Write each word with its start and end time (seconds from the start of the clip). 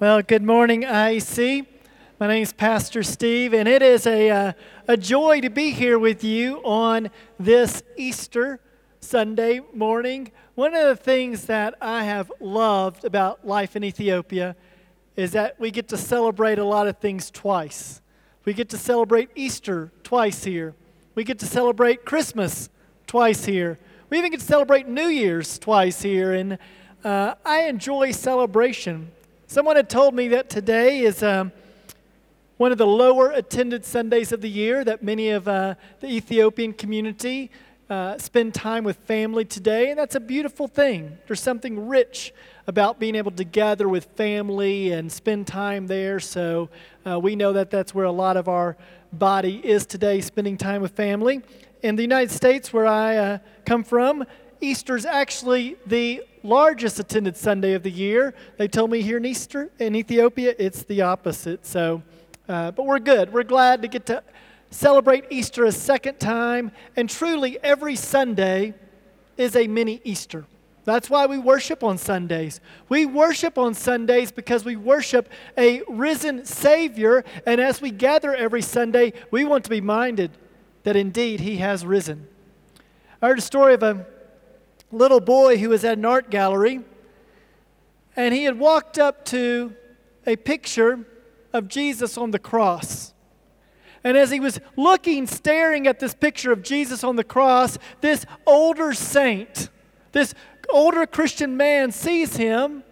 Well, 0.00 0.22
good 0.22 0.44
morning, 0.44 0.82
IEC. 0.82 1.66
My 2.20 2.28
name 2.28 2.44
is 2.44 2.52
Pastor 2.52 3.02
Steve, 3.02 3.52
and 3.52 3.66
it 3.66 3.82
is 3.82 4.06
a, 4.06 4.30
uh, 4.30 4.52
a 4.86 4.96
joy 4.96 5.40
to 5.40 5.50
be 5.50 5.72
here 5.72 5.98
with 5.98 6.22
you 6.22 6.58
on 6.58 7.10
this 7.40 7.82
Easter 7.96 8.60
Sunday 9.00 9.60
morning. 9.74 10.30
One 10.54 10.72
of 10.72 10.86
the 10.86 10.94
things 10.94 11.46
that 11.46 11.74
I 11.80 12.04
have 12.04 12.30
loved 12.38 13.04
about 13.04 13.44
life 13.44 13.74
in 13.74 13.82
Ethiopia 13.82 14.54
is 15.16 15.32
that 15.32 15.58
we 15.58 15.72
get 15.72 15.88
to 15.88 15.96
celebrate 15.96 16.60
a 16.60 16.64
lot 16.64 16.86
of 16.86 16.98
things 16.98 17.28
twice. 17.28 18.00
We 18.44 18.54
get 18.54 18.68
to 18.68 18.78
celebrate 18.78 19.30
Easter 19.34 19.90
twice 20.04 20.44
here, 20.44 20.76
we 21.16 21.24
get 21.24 21.40
to 21.40 21.46
celebrate 21.46 22.04
Christmas 22.04 22.68
twice 23.08 23.46
here, 23.46 23.80
we 24.10 24.18
even 24.18 24.30
get 24.30 24.38
to 24.38 24.46
celebrate 24.46 24.86
New 24.86 25.08
Year's 25.08 25.58
twice 25.58 26.02
here, 26.02 26.34
and 26.34 26.56
uh, 27.02 27.34
I 27.44 27.62
enjoy 27.62 28.12
celebration. 28.12 29.10
Someone 29.50 29.76
had 29.76 29.88
told 29.88 30.14
me 30.14 30.28
that 30.28 30.50
today 30.50 31.00
is 31.00 31.22
um, 31.22 31.52
one 32.58 32.70
of 32.70 32.76
the 32.76 32.86
lower 32.86 33.30
attended 33.30 33.82
Sundays 33.82 34.30
of 34.30 34.42
the 34.42 34.50
year, 34.50 34.84
that 34.84 35.02
many 35.02 35.30
of 35.30 35.48
uh, 35.48 35.74
the 36.00 36.06
Ethiopian 36.06 36.74
community 36.74 37.50
uh, 37.88 38.18
spend 38.18 38.52
time 38.52 38.84
with 38.84 38.98
family 38.98 39.46
today, 39.46 39.88
and 39.88 39.98
that's 39.98 40.14
a 40.14 40.20
beautiful 40.20 40.68
thing. 40.68 41.16
There's 41.26 41.40
something 41.40 41.88
rich 41.88 42.34
about 42.66 42.98
being 42.98 43.14
able 43.14 43.30
to 43.30 43.44
gather 43.44 43.88
with 43.88 44.04
family 44.16 44.92
and 44.92 45.10
spend 45.10 45.46
time 45.46 45.86
there. 45.86 46.20
So 46.20 46.68
uh, 47.06 47.18
we 47.18 47.34
know 47.34 47.54
that 47.54 47.70
that's 47.70 47.94
where 47.94 48.04
a 48.04 48.12
lot 48.12 48.36
of 48.36 48.48
our 48.48 48.76
body 49.14 49.66
is 49.66 49.86
today, 49.86 50.20
spending 50.20 50.58
time 50.58 50.82
with 50.82 50.92
family. 50.92 51.40
In 51.82 51.96
the 51.96 52.02
United 52.02 52.32
States, 52.32 52.70
where 52.70 52.86
I 52.86 53.16
uh, 53.16 53.38
come 53.64 53.82
from, 53.82 54.26
Easter's 54.60 55.06
actually 55.06 55.76
the 55.86 56.22
largest 56.42 56.98
attended 56.98 57.36
Sunday 57.36 57.74
of 57.74 57.82
the 57.82 57.90
year. 57.90 58.34
They 58.56 58.68
told 58.68 58.90
me 58.90 59.02
here 59.02 59.16
in 59.16 59.24
Easter 59.24 59.70
in 59.78 59.94
Ethiopia, 59.94 60.54
it's 60.58 60.82
the 60.82 61.02
opposite. 61.02 61.66
So, 61.66 62.02
uh, 62.48 62.70
but 62.70 62.86
we're 62.86 62.98
good. 62.98 63.32
We're 63.32 63.42
glad 63.42 63.82
to 63.82 63.88
get 63.88 64.06
to 64.06 64.22
celebrate 64.70 65.24
Easter 65.30 65.64
a 65.64 65.72
second 65.72 66.18
time. 66.18 66.72
And 66.96 67.08
truly, 67.08 67.58
every 67.62 67.96
Sunday 67.96 68.74
is 69.36 69.56
a 69.56 69.66
mini 69.66 70.00
Easter. 70.04 70.46
That's 70.84 71.10
why 71.10 71.26
we 71.26 71.36
worship 71.36 71.84
on 71.84 71.98
Sundays. 71.98 72.60
We 72.88 73.04
worship 73.04 73.58
on 73.58 73.74
Sundays 73.74 74.32
because 74.32 74.64
we 74.64 74.74
worship 74.76 75.28
a 75.58 75.82
risen 75.86 76.46
Savior. 76.46 77.24
And 77.44 77.60
as 77.60 77.82
we 77.82 77.90
gather 77.90 78.34
every 78.34 78.62
Sunday, 78.62 79.12
we 79.30 79.44
want 79.44 79.64
to 79.64 79.70
be 79.70 79.82
minded 79.82 80.30
that 80.84 80.96
indeed 80.96 81.40
He 81.40 81.58
has 81.58 81.84
risen. 81.84 82.26
I 83.20 83.28
heard 83.28 83.38
a 83.38 83.42
story 83.42 83.74
of 83.74 83.82
a 83.82 84.06
little 84.90 85.20
boy 85.20 85.58
who 85.58 85.68
was 85.70 85.84
at 85.84 85.98
an 85.98 86.04
art 86.04 86.30
gallery, 86.30 86.80
and 88.16 88.34
he 88.34 88.44
had 88.44 88.58
walked 88.58 88.98
up 88.98 89.24
to 89.26 89.74
a 90.26 90.36
picture 90.36 91.06
of 91.52 91.68
Jesus 91.68 92.18
on 92.18 92.30
the 92.30 92.38
cross. 92.38 93.12
And 94.04 94.16
as 94.16 94.30
he 94.30 94.40
was 94.40 94.60
looking, 94.76 95.26
staring 95.26 95.86
at 95.86 95.98
this 95.98 96.14
picture 96.14 96.52
of 96.52 96.62
Jesus 96.62 97.02
on 97.02 97.16
the 97.16 97.24
cross, 97.24 97.78
this 98.00 98.24
older 98.46 98.92
saint, 98.92 99.68
this 100.12 100.34
older 100.70 101.06
Christian 101.06 101.56
man 101.56 101.92
sees 101.92 102.36
him, 102.36 102.84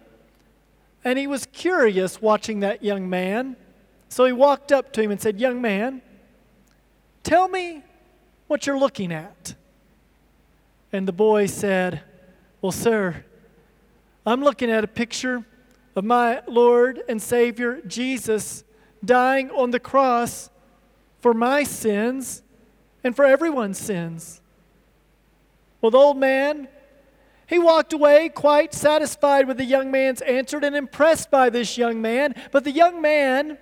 and 1.03 1.17
he 1.17 1.27
was 1.27 1.47
curious 1.53 2.21
watching 2.21 2.59
that 2.59 2.83
young 2.83 3.09
man. 3.09 3.55
So 4.09 4.25
he 4.25 4.33
walked 4.33 4.71
up 4.71 4.91
to 4.93 5.01
him 5.01 5.11
and 5.11 5.21
said, 5.21 5.39
Young 5.39 5.61
man, 5.61 6.01
tell 7.23 7.47
me 7.47 7.83
what 8.47 8.65
you're 8.65 8.79
looking 8.79 9.11
at. 9.11 9.55
And 10.97 11.07
the 11.07 11.13
boy 11.13 11.45
said, 11.45 12.01
Well, 12.59 12.71
sir, 12.71 13.23
I'm 14.25 14.43
looking 14.43 14.71
at 14.71 14.83
a 14.83 14.87
picture 14.87 15.45
of 15.95 16.03
my 16.03 16.41
Lord 16.47 17.03
and 17.07 17.21
Savior 17.21 17.81
Jesus 17.85 18.63
dying 19.05 19.51
on 19.51 19.69
the 19.69 19.79
cross 19.79 20.49
for 21.19 21.35
my 21.35 21.61
sins 21.61 22.41
and 23.03 23.15
for 23.15 23.25
everyone's 23.25 23.77
sins. 23.77 24.41
Well, 25.81 25.91
the 25.91 25.99
old 25.99 26.17
man, 26.17 26.67
he 27.45 27.59
walked 27.59 27.93
away 27.93 28.29
quite 28.29 28.73
satisfied 28.73 29.47
with 29.47 29.57
the 29.57 29.65
young 29.65 29.91
man's 29.91 30.21
answer 30.21 30.57
and 30.57 30.75
impressed 30.75 31.29
by 31.29 31.51
this 31.51 31.77
young 31.77 32.01
man. 32.01 32.33
But 32.51 32.63
the 32.63 32.71
young 32.71 33.03
man 33.03 33.59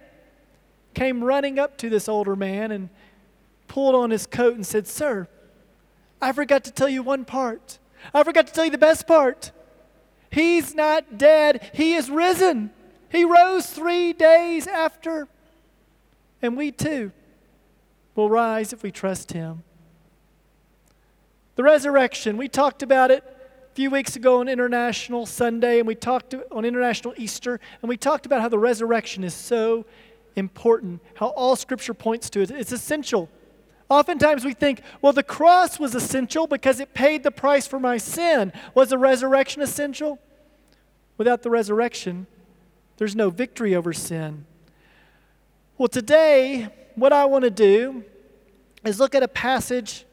came 0.93 1.21
running 1.21 1.59
up 1.59 1.77
to 1.79 1.89
this 1.89 2.07
older 2.07 2.37
man 2.37 2.71
and 2.71 2.87
pulled 3.67 3.93
on 3.93 4.09
his 4.09 4.25
coat 4.25 4.55
and 4.55 4.65
said, 4.65 4.87
Sir, 4.87 5.27
I 6.25 6.31
forgot 6.31 6.63
to 6.63 6.71
tell 6.71 6.89
you 6.89 7.03
one 7.03 7.23
part. 7.23 7.77
I 8.11 8.23
forgot 8.23 8.47
to 8.47 8.53
tell 8.53 8.65
you 8.65 8.71
the 8.71 8.79
best 8.79 9.05
part. 9.05 9.51
He's 10.31 10.73
not 10.73 11.19
dead, 11.19 11.69
he 11.71 11.93
is 11.93 12.09
risen. 12.09 12.71
He 13.09 13.23
rose 13.23 13.67
three 13.67 14.11
days 14.11 14.65
after. 14.65 15.27
And 16.41 16.57
we 16.57 16.71
too 16.71 17.11
will 18.15 18.27
rise 18.27 18.73
if 18.73 18.81
we 18.81 18.89
trust 18.89 19.33
him. 19.33 19.63
The 21.57 21.63
resurrection, 21.63 22.37
we 22.37 22.47
talked 22.47 22.81
about 22.81 23.11
it 23.11 23.23
a 23.71 23.75
few 23.75 23.91
weeks 23.91 24.15
ago 24.15 24.39
on 24.39 24.49
International 24.49 25.27
Sunday, 25.27 25.77
and 25.77 25.87
we 25.87 25.93
talked 25.93 26.33
on 26.51 26.65
International 26.65 27.13
Easter, 27.17 27.59
and 27.83 27.87
we 27.87 27.97
talked 27.97 28.25
about 28.25 28.41
how 28.41 28.49
the 28.49 28.57
resurrection 28.57 29.23
is 29.23 29.35
so 29.35 29.85
important, 30.35 31.01
how 31.13 31.27
all 31.27 31.55
Scripture 31.55 31.93
points 31.93 32.31
to 32.31 32.41
it. 32.41 32.49
It's 32.49 32.71
essential. 32.71 33.29
Oftentimes 33.89 34.43
we 34.43 34.53
think, 34.53 34.81
well, 35.01 35.13
the 35.13 35.23
cross 35.23 35.79
was 35.79 35.93
essential 35.93 36.47
because 36.47 36.79
it 36.79 36.93
paid 36.93 37.23
the 37.23 37.31
price 37.31 37.67
for 37.67 37.79
my 37.79 37.97
sin. 37.97 38.51
Was 38.73 38.89
the 38.89 38.97
resurrection 38.97 39.61
essential? 39.61 40.19
Without 41.17 41.43
the 41.43 41.49
resurrection, 41.49 42.25
there's 42.97 43.15
no 43.15 43.29
victory 43.29 43.75
over 43.75 43.93
sin. 43.93 44.45
Well, 45.77 45.87
today, 45.87 46.69
what 46.95 47.13
I 47.13 47.25
want 47.25 47.43
to 47.43 47.51
do 47.51 48.03
is 48.83 48.99
look 48.99 49.13
at 49.13 49.23
a 49.23 49.27
passage 49.27 50.05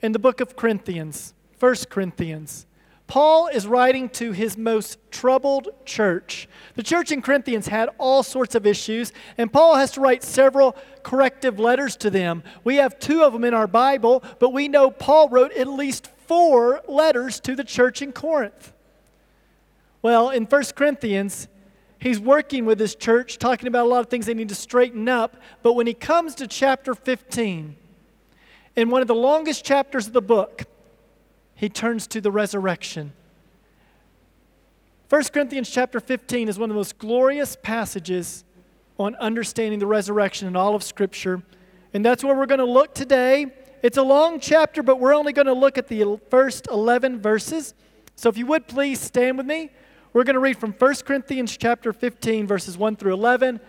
in 0.00 0.12
the 0.12 0.18
book 0.18 0.40
of 0.40 0.56
Corinthians, 0.56 1.34
1 1.58 1.74
Corinthians. 1.90 2.66
Paul 3.10 3.48
is 3.48 3.66
writing 3.66 4.08
to 4.10 4.30
his 4.30 4.56
most 4.56 4.96
troubled 5.10 5.70
church. 5.84 6.48
The 6.76 6.84
church 6.84 7.10
in 7.10 7.22
Corinthians 7.22 7.66
had 7.66 7.88
all 7.98 8.22
sorts 8.22 8.54
of 8.54 8.68
issues, 8.68 9.12
and 9.36 9.52
Paul 9.52 9.74
has 9.74 9.90
to 9.92 10.00
write 10.00 10.22
several 10.22 10.76
corrective 11.02 11.58
letters 11.58 11.96
to 11.96 12.10
them. 12.10 12.44
We 12.62 12.76
have 12.76 13.00
two 13.00 13.24
of 13.24 13.32
them 13.32 13.42
in 13.42 13.52
our 13.52 13.66
Bible, 13.66 14.22
but 14.38 14.52
we 14.52 14.68
know 14.68 14.92
Paul 14.92 15.28
wrote 15.28 15.50
at 15.54 15.66
least 15.66 16.08
four 16.28 16.82
letters 16.86 17.40
to 17.40 17.56
the 17.56 17.64
church 17.64 18.00
in 18.00 18.12
Corinth. 18.12 18.72
Well, 20.02 20.30
in 20.30 20.44
1 20.44 20.62
Corinthians, 20.76 21.48
he's 21.98 22.20
working 22.20 22.64
with 22.64 22.78
his 22.78 22.94
church, 22.94 23.38
talking 23.38 23.66
about 23.66 23.86
a 23.86 23.88
lot 23.88 23.98
of 23.98 24.06
things 24.06 24.26
they 24.26 24.34
need 24.34 24.50
to 24.50 24.54
straighten 24.54 25.08
up, 25.08 25.36
but 25.62 25.72
when 25.72 25.88
he 25.88 25.94
comes 25.94 26.36
to 26.36 26.46
chapter 26.46 26.94
15, 26.94 27.74
in 28.76 28.88
one 28.88 29.02
of 29.02 29.08
the 29.08 29.16
longest 29.16 29.64
chapters 29.64 30.06
of 30.06 30.12
the 30.12 30.22
book, 30.22 30.68
he 31.60 31.68
turns 31.68 32.06
to 32.06 32.22
the 32.22 32.30
resurrection. 32.32 33.12
1 35.10 35.24
Corinthians 35.24 35.68
chapter 35.68 36.00
15 36.00 36.48
is 36.48 36.58
one 36.58 36.70
of 36.70 36.74
the 36.74 36.78
most 36.78 36.96
glorious 36.96 37.54
passages 37.62 38.44
on 38.98 39.14
understanding 39.16 39.78
the 39.78 39.86
resurrection 39.86 40.48
in 40.48 40.56
all 40.56 40.74
of 40.74 40.82
Scripture. 40.82 41.42
And 41.92 42.02
that's 42.02 42.24
where 42.24 42.34
we're 42.34 42.46
going 42.46 42.60
to 42.60 42.64
look 42.64 42.94
today. 42.94 43.52
It's 43.82 43.98
a 43.98 44.02
long 44.02 44.40
chapter, 44.40 44.82
but 44.82 45.00
we're 45.00 45.14
only 45.14 45.34
going 45.34 45.48
to 45.48 45.52
look 45.52 45.76
at 45.76 45.86
the 45.86 46.18
first 46.30 46.66
11 46.70 47.20
verses. 47.20 47.74
So 48.16 48.30
if 48.30 48.38
you 48.38 48.46
would 48.46 48.66
please 48.66 48.98
stand 48.98 49.36
with 49.36 49.44
me. 49.44 49.68
We're 50.14 50.24
going 50.24 50.34
to 50.34 50.40
read 50.40 50.56
from 50.56 50.72
1 50.72 50.94
Corinthians 51.04 51.58
chapter 51.58 51.92
15, 51.92 52.46
verses 52.46 52.78
1 52.78 52.96
through 52.96 53.12
11. 53.12 53.60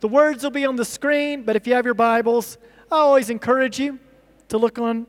The 0.00 0.08
words 0.08 0.44
will 0.44 0.50
be 0.50 0.66
on 0.66 0.76
the 0.76 0.84
screen, 0.84 1.44
but 1.44 1.56
if 1.56 1.66
you 1.66 1.72
have 1.72 1.86
your 1.86 1.94
Bibles, 1.94 2.58
I 2.92 2.96
always 2.96 3.30
encourage 3.30 3.80
you 3.80 3.98
to 4.50 4.58
look 4.58 4.78
on 4.78 5.06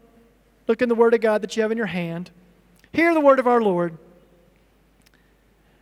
Look 0.70 0.84
in 0.84 0.88
the 0.88 0.94
Word 0.94 1.16
of 1.16 1.22
God 1.22 1.42
that 1.42 1.58
you 1.58 1.64
have 1.64 1.72
in 1.72 1.78
your 1.80 1.88
hand. 1.88 2.30
Hear 2.94 3.16
the 3.16 3.20
word 3.20 3.40
of 3.40 3.48
our 3.48 3.60
Lord. 3.60 3.98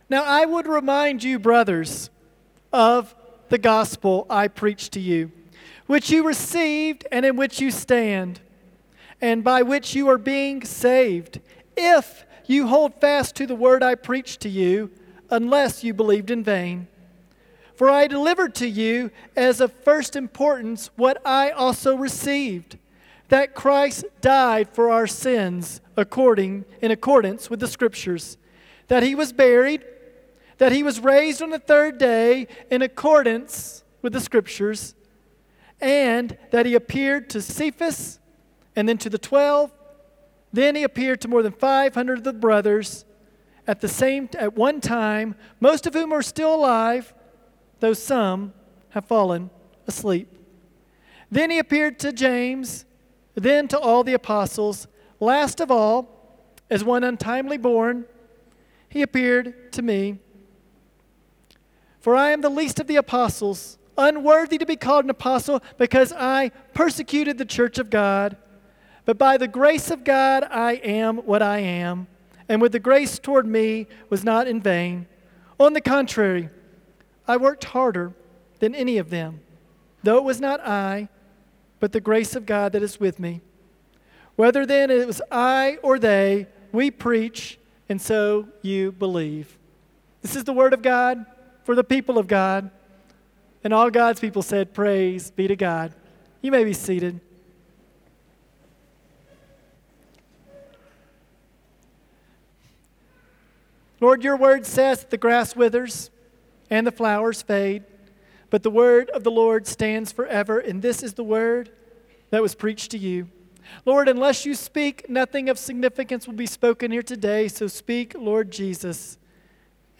Now, 0.08 0.24
I 0.24 0.46
would 0.46 0.66
remind 0.66 1.22
you, 1.22 1.38
brothers, 1.38 2.08
of 2.72 3.14
the 3.50 3.58
gospel 3.58 4.26
I 4.30 4.48
preached 4.48 4.92
to 4.92 5.00
you, 5.00 5.30
which 5.86 6.08
you 6.08 6.26
received 6.26 7.06
and 7.12 7.26
in 7.26 7.36
which 7.36 7.60
you 7.60 7.70
stand, 7.70 8.40
and 9.20 9.44
by 9.44 9.60
which 9.60 9.94
you 9.94 10.08
are 10.08 10.16
being 10.16 10.64
saved, 10.64 11.40
if 11.76 12.24
you 12.46 12.68
hold 12.68 12.94
fast 12.94 13.36
to 13.36 13.46
the 13.46 13.54
word 13.54 13.82
I 13.82 13.94
preached 13.94 14.40
to 14.40 14.48
you, 14.48 14.90
unless 15.30 15.84
you 15.84 15.92
believed 15.92 16.30
in 16.30 16.42
vain. 16.42 16.88
For 17.74 17.90
I 17.90 18.06
delivered 18.06 18.54
to 18.54 18.66
you 18.66 19.10
as 19.36 19.60
of 19.60 19.70
first 19.70 20.16
importance 20.16 20.88
what 20.96 21.20
I 21.26 21.50
also 21.50 21.94
received 21.94 22.78
that 23.28 23.54
Christ 23.54 24.04
died 24.20 24.68
for 24.70 24.90
our 24.90 25.06
sins 25.06 25.80
according 25.96 26.64
in 26.80 26.90
accordance 26.90 27.50
with 27.50 27.60
the 27.60 27.68
scriptures, 27.68 28.38
that 28.88 29.02
he 29.02 29.14
was 29.14 29.32
buried, 29.32 29.84
that 30.58 30.72
he 30.72 30.82
was 30.82 31.00
raised 31.00 31.42
on 31.42 31.50
the 31.50 31.58
third 31.58 31.98
day 31.98 32.46
in 32.70 32.82
accordance 32.82 33.84
with 34.02 34.12
the 34.12 34.20
scriptures, 34.20 34.94
and 35.80 36.36
that 36.50 36.66
he 36.66 36.74
appeared 36.74 37.30
to 37.30 37.42
Cephas 37.42 38.18
and 38.74 38.88
then 38.88 38.98
to 38.98 39.10
the 39.10 39.18
12, 39.18 39.72
then 40.52 40.74
he 40.74 40.82
appeared 40.82 41.20
to 41.20 41.28
more 41.28 41.42
than 41.42 41.52
500 41.52 42.18
of 42.18 42.24
the 42.24 42.32
brothers 42.32 43.04
at 43.66 43.80
the 43.80 43.88
same 43.88 44.28
at 44.38 44.56
one 44.56 44.80
time, 44.80 45.34
most 45.60 45.86
of 45.86 45.92
whom 45.92 46.12
are 46.12 46.22
still 46.22 46.54
alive 46.54 47.12
though 47.80 47.92
some 47.92 48.52
have 48.90 49.04
fallen 49.04 49.50
asleep. 49.86 50.32
Then 51.30 51.50
he 51.50 51.58
appeared 51.58 51.98
to 52.00 52.12
James, 52.12 52.84
then 53.42 53.68
to 53.68 53.78
all 53.78 54.04
the 54.04 54.14
apostles. 54.14 54.86
Last 55.20 55.60
of 55.60 55.70
all, 55.70 56.08
as 56.70 56.84
one 56.84 57.04
untimely 57.04 57.58
born, 57.58 58.04
he 58.88 59.02
appeared 59.02 59.72
to 59.72 59.82
me. 59.82 60.18
For 62.00 62.14
I 62.14 62.30
am 62.30 62.40
the 62.40 62.48
least 62.48 62.80
of 62.80 62.86
the 62.86 62.96
apostles, 62.96 63.78
unworthy 63.96 64.58
to 64.58 64.66
be 64.66 64.76
called 64.76 65.04
an 65.04 65.10
apostle, 65.10 65.62
because 65.76 66.12
I 66.12 66.50
persecuted 66.74 67.38
the 67.38 67.44
church 67.44 67.78
of 67.78 67.90
God. 67.90 68.36
But 69.04 69.18
by 69.18 69.36
the 69.36 69.48
grace 69.48 69.90
of 69.90 70.04
God, 70.04 70.44
I 70.44 70.74
am 70.74 71.18
what 71.18 71.42
I 71.42 71.58
am, 71.58 72.06
and 72.48 72.62
with 72.62 72.72
the 72.72 72.78
grace 72.78 73.18
toward 73.18 73.46
me 73.46 73.86
was 74.10 74.24
not 74.24 74.46
in 74.46 74.60
vain. 74.60 75.06
On 75.58 75.72
the 75.72 75.80
contrary, 75.80 76.50
I 77.26 77.36
worked 77.36 77.64
harder 77.64 78.14
than 78.60 78.74
any 78.74 78.98
of 78.98 79.10
them, 79.10 79.40
though 80.02 80.18
it 80.18 80.24
was 80.24 80.40
not 80.40 80.60
I, 80.60 81.08
but 81.80 81.92
the 81.92 82.00
grace 82.00 82.34
of 82.34 82.46
God 82.46 82.72
that 82.72 82.82
is 82.82 82.98
with 83.00 83.18
me. 83.18 83.40
Whether 84.36 84.64
then 84.66 84.90
it 84.90 85.06
was 85.06 85.20
I 85.30 85.78
or 85.82 85.98
they, 85.98 86.46
we 86.72 86.90
preach, 86.90 87.58
and 87.88 88.00
so 88.00 88.48
you 88.62 88.92
believe. 88.92 89.58
This 90.22 90.36
is 90.36 90.44
the 90.44 90.52
word 90.52 90.72
of 90.72 90.82
God 90.82 91.24
for 91.64 91.74
the 91.74 91.84
people 91.84 92.18
of 92.18 92.26
God. 92.26 92.70
And 93.64 93.74
all 93.74 93.90
God's 93.90 94.20
people 94.20 94.42
said, 94.42 94.72
Praise 94.72 95.30
be 95.30 95.48
to 95.48 95.56
God. 95.56 95.92
You 96.40 96.50
may 96.50 96.64
be 96.64 96.72
seated. 96.72 97.20
Lord, 104.00 104.22
your 104.22 104.36
word 104.36 104.64
says 104.64 105.00
that 105.00 105.10
the 105.10 105.18
grass 105.18 105.56
withers 105.56 106.10
and 106.70 106.86
the 106.86 106.92
flowers 106.92 107.42
fade, 107.42 107.82
but 108.50 108.62
the 108.62 108.70
word 108.70 109.10
of 109.10 109.24
the 109.24 109.30
Lord 109.30 109.66
stands 109.66 110.12
forever, 110.12 110.58
and 110.58 110.82
this 110.82 111.02
is 111.02 111.14
the 111.14 111.24
word 111.24 111.70
that 112.30 112.42
was 112.42 112.54
preached 112.54 112.90
to 112.92 112.98
you. 112.98 113.28
Lord, 113.84 114.08
unless 114.08 114.46
you 114.46 114.54
speak, 114.54 115.08
nothing 115.10 115.48
of 115.48 115.58
significance 115.58 116.26
will 116.26 116.34
be 116.34 116.46
spoken 116.46 116.90
here 116.90 117.02
today, 117.02 117.48
so 117.48 117.66
speak, 117.66 118.14
Lord 118.16 118.50
Jesus. 118.50 119.18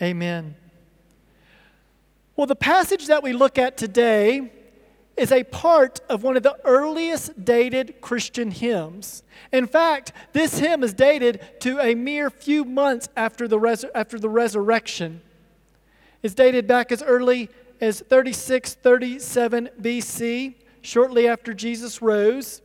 Amen. 0.01 0.55
Well, 2.37 2.47
the 2.47 2.57
passage 2.57 3.07
that 3.09 3.23
we 3.23 3.33
look 3.33 3.59
at 3.59 3.77
today 3.77 4.53
is 5.17 5.33
a 5.33 5.43
part 5.43 6.01
of 6.09 6.23
one 6.23 6.37
of 6.37 6.45
the 6.45 6.57
earliest 6.65 7.45
dated 7.45 8.01
Christian 8.01 8.53
hymns. 8.53 9.25
In 9.53 9.67
fact, 9.67 10.13
this 10.33 10.59
hymn 10.59 10.85
is 10.85 10.95
dated 10.95 11.41
to 11.61 11.81
a 11.81 11.95
mere 11.97 12.31
few 12.31 12.65
months 12.65 13.09
after 13.17 13.49
the, 13.49 13.91
after 13.95 14.19
the 14.19 14.29
resurrection. 14.29 15.21
It's 16.23 16.35
dated 16.35 16.69
back 16.69 16.93
as 16.93 17.03
early 17.03 17.49
as 17.81 18.01
36, 18.01 18.75
37 18.75 19.71
BC, 19.81 20.55
shortly 20.81 21.29
after 21.29 21.55
Jesus 21.55 22.03
rose. 22.03 22.63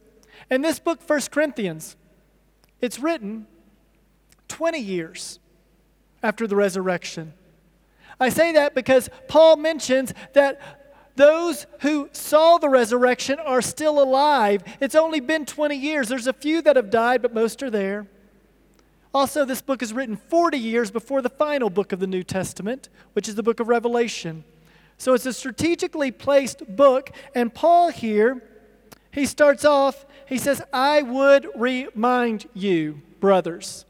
And 0.50 0.64
this 0.64 0.80
book, 0.80 1.00
1 1.08 1.22
Corinthians, 1.32 1.96
it's 2.82 3.00
written 3.00 3.48
20 4.48 4.80
years 4.80 5.40
after 6.22 6.48
the 6.48 6.56
resurrection. 6.56 7.34
I 8.20 8.30
say 8.30 8.54
that 8.54 8.76
because 8.76 9.10
Paul 9.28 9.58
mentions 9.58 10.14
that 10.34 10.60
those 11.16 11.68
who 11.82 12.10
saw 12.12 12.58
the 12.58 12.70
resurrection 12.70 13.40
are 13.40 13.62
still 13.62 14.02
alive. 14.02 14.64
It's 14.80 14.96
only 14.96 15.20
been 15.20 15.46
20 15.46 15.76
years. 15.76 16.10
There's 16.10 16.28
a 16.28 16.34
few 16.34 16.62
that 16.64 16.76
have 16.76 16.90
died, 16.90 17.22
but 17.22 17.34
most 17.34 17.62
are 17.62 17.70
there. 17.70 18.08
Also, 19.14 19.46
this 19.46 19.62
book 19.62 19.84
is 19.84 19.94
written 19.94 20.16
40 20.16 20.58
years 20.58 20.90
before 20.90 21.22
the 21.22 21.30
final 21.30 21.70
book 21.70 21.92
of 21.92 22.00
the 22.00 22.08
New 22.08 22.24
Testament, 22.24 22.90
which 23.14 23.30
is 23.30 23.36
the 23.36 23.44
book 23.44 23.60
of 23.60 23.68
Revelation. 23.68 24.44
So 24.98 25.14
it's 25.14 25.26
a 25.26 25.34
strategically 25.34 26.12
placed 26.12 26.76
book, 26.76 27.12
and 27.36 27.54
Paul 27.54 27.90
here, 27.90 28.42
he 29.12 29.26
starts 29.26 29.66
off, 29.66 30.06
he 30.28 30.38
says, 30.38 30.62
I 30.72 31.02
would 31.02 31.48
remind 31.56 32.48
you, 32.54 33.02
brothers. 33.20 33.86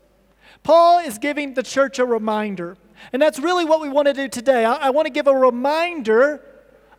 Paul 0.63 0.99
is 0.99 1.17
giving 1.17 1.53
the 1.53 1.63
church 1.63 1.99
a 1.99 2.05
reminder. 2.05 2.77
And 3.11 3.21
that's 3.21 3.39
really 3.39 3.65
what 3.65 3.81
we 3.81 3.89
want 3.89 4.07
to 4.07 4.13
do 4.13 4.27
today. 4.27 4.65
I, 4.65 4.75
I 4.75 4.89
want 4.91 5.07
to 5.07 5.11
give 5.11 5.27
a 5.27 5.35
reminder 5.35 6.41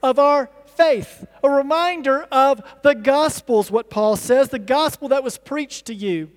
of 0.02 0.18
our 0.18 0.50
faith, 0.66 1.26
a 1.42 1.48
reminder 1.48 2.24
of 2.30 2.62
the 2.82 2.94
Gospels, 2.94 3.70
what 3.70 3.90
Paul 3.90 4.16
says, 4.16 4.48
the 4.48 4.58
gospel 4.58 5.08
that 5.08 5.24
was 5.24 5.38
preached 5.38 5.86
to 5.86 5.94
you. 5.94 6.30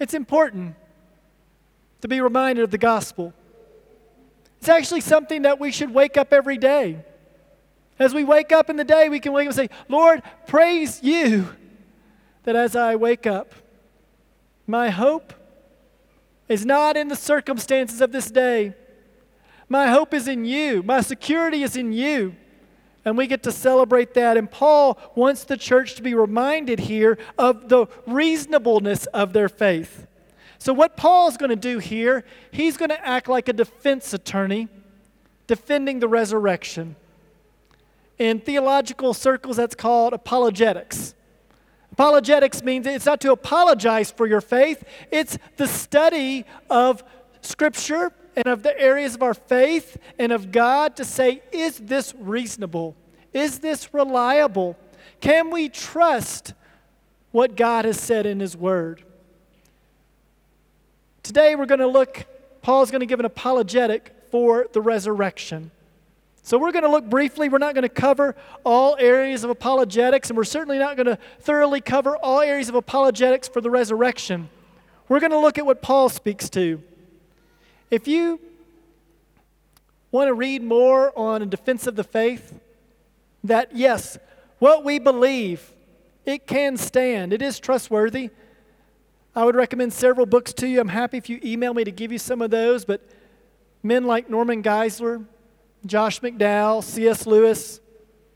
It's 0.00 0.14
important 0.14 0.74
to 2.00 2.08
be 2.08 2.20
reminded 2.20 2.64
of 2.64 2.70
the 2.72 2.78
gospel. 2.78 3.32
It's 4.62 4.68
actually 4.68 5.00
something 5.00 5.42
that 5.42 5.58
we 5.58 5.72
should 5.72 5.92
wake 5.92 6.16
up 6.16 6.32
every 6.32 6.56
day. 6.56 7.04
As 7.98 8.14
we 8.14 8.22
wake 8.22 8.52
up 8.52 8.70
in 8.70 8.76
the 8.76 8.84
day, 8.84 9.08
we 9.08 9.18
can 9.18 9.32
wake 9.32 9.48
up 9.48 9.48
and 9.48 9.56
say, 9.56 9.76
Lord, 9.88 10.22
praise 10.46 11.02
you 11.02 11.48
that 12.44 12.54
as 12.54 12.76
I 12.76 12.94
wake 12.94 13.26
up, 13.26 13.54
my 14.68 14.90
hope 14.90 15.34
is 16.46 16.64
not 16.64 16.96
in 16.96 17.08
the 17.08 17.16
circumstances 17.16 18.00
of 18.00 18.12
this 18.12 18.30
day. 18.30 18.74
My 19.68 19.88
hope 19.88 20.14
is 20.14 20.28
in 20.28 20.44
you. 20.44 20.84
My 20.84 21.00
security 21.00 21.64
is 21.64 21.74
in 21.74 21.92
you. 21.92 22.36
And 23.04 23.18
we 23.18 23.26
get 23.26 23.42
to 23.42 23.50
celebrate 23.50 24.14
that. 24.14 24.36
And 24.36 24.48
Paul 24.48 24.96
wants 25.16 25.42
the 25.42 25.56
church 25.56 25.96
to 25.96 26.02
be 26.02 26.14
reminded 26.14 26.78
here 26.78 27.18
of 27.36 27.68
the 27.68 27.86
reasonableness 28.06 29.06
of 29.06 29.32
their 29.32 29.48
faith. 29.48 30.06
So, 30.62 30.72
what 30.72 30.96
Paul's 30.96 31.36
going 31.36 31.50
to 31.50 31.56
do 31.56 31.80
here, 31.80 32.24
he's 32.52 32.76
going 32.76 32.90
to 32.90 33.04
act 33.04 33.26
like 33.26 33.48
a 33.48 33.52
defense 33.52 34.12
attorney 34.12 34.68
defending 35.48 35.98
the 35.98 36.06
resurrection. 36.06 36.94
In 38.16 38.38
theological 38.38 39.12
circles, 39.12 39.56
that's 39.56 39.74
called 39.74 40.12
apologetics. 40.12 41.16
Apologetics 41.90 42.62
means 42.62 42.86
it's 42.86 43.06
not 43.06 43.20
to 43.22 43.32
apologize 43.32 44.12
for 44.12 44.24
your 44.24 44.40
faith, 44.40 44.84
it's 45.10 45.36
the 45.56 45.66
study 45.66 46.44
of 46.70 47.02
Scripture 47.40 48.12
and 48.36 48.46
of 48.46 48.62
the 48.62 48.78
areas 48.80 49.16
of 49.16 49.22
our 49.24 49.34
faith 49.34 49.96
and 50.16 50.30
of 50.30 50.52
God 50.52 50.94
to 50.94 51.04
say, 51.04 51.42
is 51.50 51.78
this 51.78 52.14
reasonable? 52.16 52.94
Is 53.32 53.58
this 53.58 53.92
reliable? 53.92 54.76
Can 55.20 55.50
we 55.50 55.68
trust 55.68 56.54
what 57.32 57.56
God 57.56 57.84
has 57.84 57.98
said 57.98 58.26
in 58.26 58.38
His 58.38 58.56
Word? 58.56 59.02
Today 61.22 61.54
we're 61.54 61.66
going 61.66 61.78
to 61.78 61.86
look, 61.86 62.24
Paul's 62.62 62.90
going 62.90 63.00
to 63.00 63.06
give 63.06 63.20
an 63.20 63.26
apologetic 63.26 64.12
for 64.30 64.66
the 64.72 64.80
resurrection. 64.80 65.70
So 66.42 66.58
we're 66.58 66.72
going 66.72 66.82
to 66.82 66.90
look 66.90 67.08
briefly. 67.08 67.48
We're 67.48 67.58
not 67.58 67.74
going 67.74 67.82
to 67.82 67.88
cover 67.88 68.34
all 68.64 68.96
areas 68.98 69.44
of 69.44 69.50
apologetics, 69.50 70.30
and 70.30 70.36
we're 70.36 70.42
certainly 70.42 70.78
not 70.78 70.96
going 70.96 71.06
to 71.06 71.16
thoroughly 71.38 71.80
cover 71.80 72.16
all 72.16 72.40
areas 72.40 72.68
of 72.68 72.74
apologetics 72.74 73.46
for 73.46 73.60
the 73.60 73.70
resurrection. 73.70 74.48
We're 75.08 75.20
going 75.20 75.30
to 75.30 75.38
look 75.38 75.58
at 75.58 75.66
what 75.66 75.80
Paul 75.80 76.08
speaks 76.08 76.50
to. 76.50 76.82
If 77.88 78.08
you 78.08 78.40
want 80.10 80.26
to 80.26 80.34
read 80.34 80.64
more 80.64 81.16
on 81.16 81.42
a 81.42 81.46
defense 81.46 81.86
of 81.86 81.94
the 81.94 82.04
faith, 82.04 82.58
that 83.44 83.76
yes, 83.76 84.18
what 84.58 84.84
we 84.84 84.98
believe, 84.98 85.72
it 86.26 86.48
can 86.48 86.76
stand, 86.76 87.32
it 87.32 87.42
is 87.42 87.60
trustworthy. 87.60 88.30
I 89.34 89.44
would 89.44 89.56
recommend 89.56 89.92
several 89.92 90.26
books 90.26 90.52
to 90.54 90.68
you. 90.68 90.80
I'm 90.80 90.88
happy 90.88 91.16
if 91.16 91.30
you 91.30 91.40
email 91.42 91.72
me 91.72 91.84
to 91.84 91.90
give 91.90 92.12
you 92.12 92.18
some 92.18 92.42
of 92.42 92.50
those, 92.50 92.84
but 92.84 93.00
men 93.82 94.04
like 94.04 94.28
Norman 94.28 94.62
Geisler, 94.62 95.24
Josh 95.86 96.20
McDowell, 96.20 96.84
C.S. 96.84 97.26
Lewis, 97.26 97.80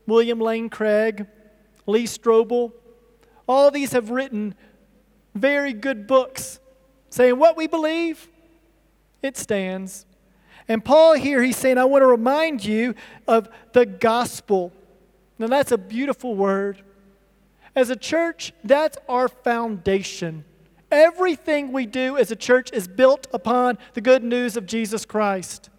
William 0.07 0.39
Lane 0.39 0.69
Craig, 0.69 1.27
Lee 1.85 2.05
Strobel, 2.05 2.71
all 3.47 3.69
these 3.69 3.91
have 3.91 4.09
written 4.09 4.55
very 5.35 5.71
good 5.71 6.07
books 6.07 6.59
saying 7.09 7.37
what 7.37 7.55
we 7.55 7.67
believe, 7.67 8.27
it 9.21 9.37
stands. 9.37 10.05
And 10.67 10.83
Paul 10.83 11.13
here, 11.13 11.41
he's 11.41 11.57
saying, 11.57 11.77
I 11.77 11.85
want 11.85 12.01
to 12.01 12.07
remind 12.07 12.65
you 12.65 12.95
of 13.27 13.49
the 13.73 13.85
gospel. 13.85 14.73
Now, 15.39 15.47
that's 15.47 15.71
a 15.71 15.77
beautiful 15.77 16.35
word. 16.35 16.83
As 17.75 17.89
a 17.89 17.95
church, 17.95 18.51
that's 18.63 18.97
our 19.07 19.27
foundation. 19.27 20.43
Everything 20.91 21.71
we 21.71 21.85
do 21.85 22.17
as 22.17 22.31
a 22.31 22.35
church 22.35 22.71
is 22.71 22.87
built 22.87 23.27
upon 23.33 23.77
the 23.93 24.01
good 24.01 24.23
news 24.23 24.55
of 24.55 24.65
Jesus 24.65 25.05
Christ. 25.05 25.69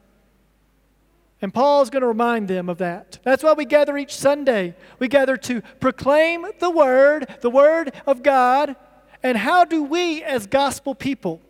And 1.41 1.55
Paul 1.55 1.83
is 1.83 1.91
going 1.91 2.03
to 2.03 2.09
remind 2.09 2.49
them 2.49 2.69
of 2.69 2.79
that. 2.79 3.19
That's 3.23 3.43
why 3.43 3.53
we 3.53 3.65
gather 3.65 3.97
each 3.97 4.15
Sunday. 4.15 4.75
We 4.99 5.09
gather 5.09 5.37
to 5.37 5.63
proclaim 5.81 6.47
the 6.59 6.71
Word, 6.71 7.29
the 7.41 7.51
Word 7.51 7.93
of 8.07 8.23
God. 8.23 8.77
And 9.23 9.39
how 9.39 9.65
do 9.65 9.83
we, 9.83 10.23
as 10.23 10.47
gospel 10.47 10.95
people, 10.95 11.41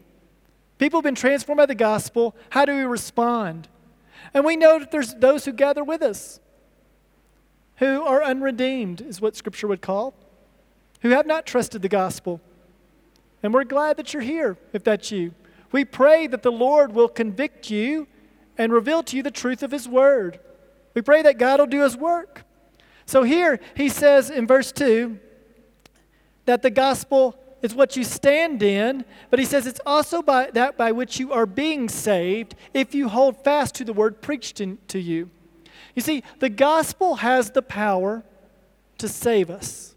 People 0.79 0.99
have 0.99 1.05
been 1.05 1.15
transformed 1.17 1.59
by 1.59 1.67
the 1.67 1.75
gospel. 1.75 2.35
How 2.51 2.65
do 2.65 2.75
we 2.75 2.83
respond? 2.83 3.69
And 4.33 4.45
we 4.45 4.57
know 4.57 4.79
that 4.79 4.91
there's 4.91 5.15
those 5.15 5.45
who 5.45 5.53
gather 5.53 5.85
with 5.85 6.03
us 6.03 6.41
who 7.77 8.03
are 8.03 8.23
unredeemed, 8.25 9.01
is 9.01 9.21
what 9.21 9.37
Scripture 9.37 9.69
would 9.69 9.81
call, 9.81 10.15
who 11.03 11.11
have 11.11 11.27
not 11.27 11.47
trusted 11.47 11.83
the 11.83 11.89
gospel. 11.89 12.41
And 13.43 13.55
we're 13.55 13.65
glad 13.65 13.97
that 13.97 14.13
you're 14.13 14.23
here, 14.23 14.57
if 14.73 14.85
that's 14.85 15.11
you. 15.11 15.33
We 15.71 15.85
pray 15.85 16.27
that 16.27 16.43
the 16.43 16.53
Lord 16.53 16.93
will 16.93 17.09
convict 17.09 17.71
you 17.71 18.07
and 18.57 18.73
reveal 18.73 19.03
to 19.05 19.17
you 19.17 19.23
the 19.23 19.31
truth 19.31 19.63
of 19.63 19.71
His 19.71 19.89
Word. 19.89 20.41
We 20.95 21.03
pray 21.03 21.23
that 21.23 21.39
God 21.39 21.61
will 21.61 21.67
do 21.67 21.83
His 21.83 21.97
work. 21.97 22.45
So 23.09 23.23
here 23.23 23.59
he 23.75 23.89
says 23.89 24.29
in 24.29 24.47
verse 24.47 24.71
2 24.71 25.19
that 26.45 26.61
the 26.61 26.69
gospel 26.69 27.39
is 27.63 27.75
what 27.75 27.97
you 27.97 28.05
stand 28.05 28.63
in, 28.63 29.03
but 29.31 29.39
he 29.39 29.47
says 29.47 29.67
it's 29.67 29.81
also 29.87 30.21
by 30.21 30.51
that 30.51 30.77
by 30.77 30.93
which 30.93 31.19
you 31.19 31.33
are 31.33 31.47
being 31.47 31.89
saved 31.89 32.55
if 32.75 32.95
you 32.95 33.09
hold 33.09 33.43
fast 33.43 33.75
to 33.77 33.85
the 33.85 33.95
word 33.95 34.21
preached 34.21 34.61
in, 34.61 34.77
to 34.89 34.99
you. 34.99 35.31
You 35.95 36.03
see, 36.03 36.23
the 36.41 36.51
gospel 36.51 37.17
has 37.17 37.51
the 37.51 37.63
power 37.63 38.25
to 38.99 39.09
save 39.09 39.49
us. 39.49 39.95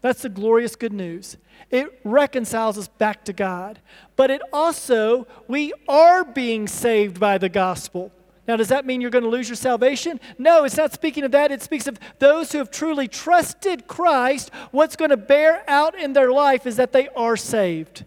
That's 0.00 0.22
the 0.22 0.30
glorious 0.30 0.76
good 0.76 0.94
news. 0.94 1.36
It 1.70 2.00
reconciles 2.04 2.78
us 2.78 2.88
back 2.88 3.24
to 3.26 3.32
God. 3.32 3.80
But 4.16 4.30
it 4.30 4.40
also, 4.52 5.26
we 5.48 5.72
are 5.88 6.24
being 6.24 6.66
saved 6.66 7.20
by 7.20 7.38
the 7.38 7.48
gospel. 7.48 8.12
Now, 8.48 8.56
does 8.56 8.68
that 8.68 8.84
mean 8.84 9.00
you're 9.00 9.10
going 9.10 9.24
to 9.24 9.30
lose 9.30 9.48
your 9.48 9.56
salvation? 9.56 10.18
No, 10.38 10.64
it's 10.64 10.76
not 10.76 10.92
speaking 10.92 11.22
of 11.22 11.30
that. 11.32 11.52
It 11.52 11.62
speaks 11.62 11.86
of 11.86 12.00
those 12.18 12.50
who 12.50 12.58
have 12.58 12.70
truly 12.70 13.06
trusted 13.06 13.86
Christ. 13.86 14.50
What's 14.72 14.96
going 14.96 15.10
to 15.10 15.16
bear 15.16 15.62
out 15.68 15.94
in 15.94 16.14
their 16.14 16.32
life 16.32 16.66
is 16.66 16.76
that 16.76 16.92
they 16.92 17.08
are 17.10 17.36
saved. 17.36 18.04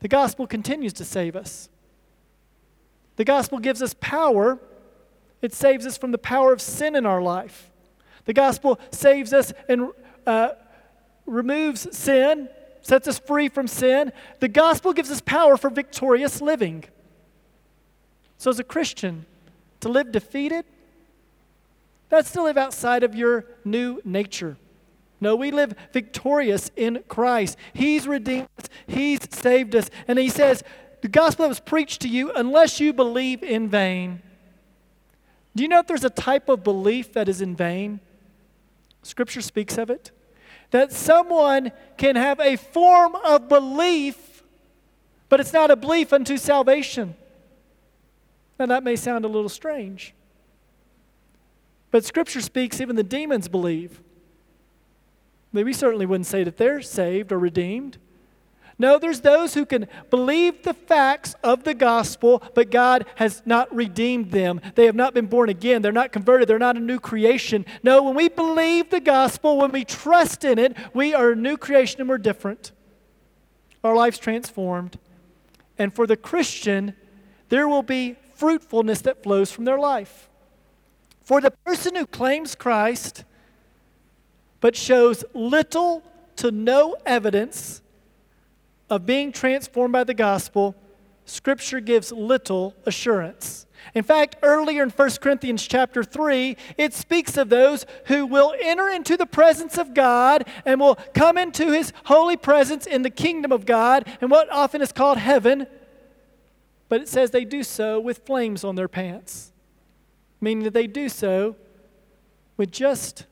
The 0.00 0.08
gospel 0.08 0.46
continues 0.46 0.92
to 0.94 1.04
save 1.04 1.36
us. 1.36 1.68
The 3.16 3.24
gospel 3.24 3.58
gives 3.58 3.82
us 3.82 3.94
power, 4.00 4.60
it 5.42 5.52
saves 5.52 5.86
us 5.86 5.96
from 5.96 6.12
the 6.12 6.18
power 6.18 6.52
of 6.52 6.60
sin 6.60 6.96
in 6.96 7.06
our 7.06 7.20
life. 7.20 7.70
The 8.24 8.32
gospel 8.32 8.78
saves 8.90 9.32
us 9.32 9.52
and 9.68 9.90
uh, 10.26 10.50
removes 11.28 11.96
sin, 11.96 12.48
sets 12.82 13.06
us 13.08 13.18
free 13.18 13.48
from 13.48 13.68
sin. 13.68 14.12
The 14.40 14.48
gospel 14.48 14.92
gives 14.92 15.10
us 15.10 15.20
power 15.20 15.56
for 15.56 15.70
victorious 15.70 16.40
living. 16.40 16.84
So, 18.38 18.50
as 18.50 18.58
a 18.58 18.64
Christian, 18.64 19.26
to 19.80 19.88
live 19.88 20.12
defeated, 20.12 20.64
that's 22.08 22.30
to 22.32 22.42
live 22.42 22.56
outside 22.56 23.02
of 23.02 23.14
your 23.14 23.44
new 23.64 24.00
nature. 24.04 24.56
No, 25.20 25.34
we 25.34 25.50
live 25.50 25.74
victorious 25.92 26.70
in 26.76 27.02
Christ. 27.08 27.56
He's 27.72 28.06
redeemed 28.06 28.48
us, 28.58 28.68
He's 28.86 29.20
saved 29.30 29.74
us. 29.74 29.90
And 30.06 30.18
He 30.18 30.28
says, 30.28 30.62
the 31.00 31.08
gospel 31.08 31.44
that 31.44 31.48
was 31.48 31.60
preached 31.60 32.00
to 32.02 32.08
you, 32.08 32.32
unless 32.32 32.80
you 32.80 32.92
believe 32.92 33.42
in 33.42 33.68
vain. 33.68 34.22
Do 35.54 35.62
you 35.62 35.68
know 35.68 35.80
if 35.80 35.86
there's 35.86 36.04
a 36.04 36.10
type 36.10 36.48
of 36.48 36.64
belief 36.64 37.12
that 37.12 37.28
is 37.28 37.40
in 37.40 37.54
vain? 37.54 38.00
Scripture 39.02 39.40
speaks 39.40 39.78
of 39.78 39.90
it. 39.90 40.10
That 40.70 40.92
someone 40.92 41.72
can 41.96 42.16
have 42.16 42.40
a 42.40 42.56
form 42.56 43.14
of 43.16 43.48
belief, 43.48 44.42
but 45.28 45.40
it's 45.40 45.52
not 45.52 45.70
a 45.70 45.76
belief 45.76 46.12
unto 46.12 46.36
salvation. 46.36 47.16
Now, 48.58 48.66
that 48.66 48.82
may 48.82 48.96
sound 48.96 49.24
a 49.24 49.28
little 49.28 49.48
strange. 49.48 50.14
But 51.90 52.04
Scripture 52.04 52.40
speaks, 52.40 52.80
even 52.80 52.96
the 52.96 53.02
demons 53.02 53.48
believe. 53.48 54.00
We 55.52 55.72
certainly 55.72 56.06
wouldn't 56.06 56.26
say 56.26 56.44
that 56.44 56.56
they're 56.56 56.82
saved 56.82 57.32
or 57.32 57.38
redeemed. 57.38 57.98
No, 58.78 58.98
there's 58.98 59.22
those 59.22 59.54
who 59.54 59.66
can 59.66 59.88
believe 60.08 60.62
the 60.62 60.74
facts 60.74 61.34
of 61.42 61.64
the 61.64 61.74
gospel, 61.74 62.42
but 62.54 62.70
God 62.70 63.06
has 63.16 63.42
not 63.44 63.74
redeemed 63.74 64.30
them. 64.30 64.60
They 64.76 64.86
have 64.86 64.94
not 64.94 65.14
been 65.14 65.26
born 65.26 65.48
again. 65.48 65.82
They're 65.82 65.90
not 65.90 66.12
converted. 66.12 66.48
They're 66.48 66.60
not 66.60 66.76
a 66.76 66.80
new 66.80 67.00
creation. 67.00 67.66
No, 67.82 68.04
when 68.04 68.14
we 68.14 68.28
believe 68.28 68.90
the 68.90 69.00
gospel, 69.00 69.58
when 69.58 69.72
we 69.72 69.84
trust 69.84 70.44
in 70.44 70.58
it, 70.58 70.76
we 70.94 71.12
are 71.12 71.32
a 71.32 71.36
new 71.36 71.56
creation 71.56 72.00
and 72.00 72.08
we're 72.08 72.18
different. 72.18 72.70
Our 73.82 73.96
life's 73.96 74.18
transformed. 74.18 74.98
And 75.76 75.92
for 75.92 76.06
the 76.06 76.16
Christian, 76.16 76.94
there 77.48 77.68
will 77.68 77.82
be 77.82 78.16
fruitfulness 78.34 79.00
that 79.02 79.24
flows 79.24 79.50
from 79.50 79.64
their 79.64 79.78
life. 79.78 80.28
For 81.24 81.40
the 81.40 81.50
person 81.50 81.96
who 81.96 82.06
claims 82.06 82.54
Christ 82.54 83.24
but 84.60 84.76
shows 84.76 85.24
little 85.34 86.02
to 86.36 86.50
no 86.50 86.96
evidence 87.06 87.82
of 88.90 89.06
being 89.06 89.32
transformed 89.32 89.92
by 89.92 90.04
the 90.04 90.14
gospel, 90.14 90.74
Scripture 91.24 91.80
gives 91.80 92.10
little 92.10 92.74
assurance. 92.86 93.66
In 93.94 94.02
fact, 94.02 94.36
earlier 94.42 94.82
in 94.82 94.90
1 94.90 95.10
Corinthians 95.20 95.66
chapter 95.66 96.02
3, 96.02 96.56
it 96.76 96.94
speaks 96.94 97.36
of 97.36 97.48
those 97.48 97.86
who 98.06 98.26
will 98.26 98.54
enter 98.60 98.88
into 98.88 99.16
the 99.16 99.26
presence 99.26 99.78
of 99.78 99.94
God 99.94 100.46
and 100.64 100.80
will 100.80 100.96
come 101.14 101.38
into 101.38 101.72
his 101.72 101.92
holy 102.04 102.36
presence 102.36 102.86
in 102.86 103.02
the 103.02 103.10
kingdom 103.10 103.52
of 103.52 103.66
God 103.66 104.06
and 104.20 104.30
what 104.30 104.50
often 104.50 104.82
is 104.82 104.92
called 104.92 105.18
heaven 105.18 105.66
but 106.88 107.00
it 107.00 107.08
says 107.08 107.30
they 107.30 107.44
do 107.44 107.62
so 107.62 108.00
with 108.00 108.18
flames 108.24 108.64
on 108.64 108.74
their 108.74 108.88
pants, 108.88 109.52
meaning 110.40 110.64
that 110.64 110.74
they 110.74 110.86
do 110.86 111.08
so 111.08 111.56
with 112.56 112.70
just 112.70 113.26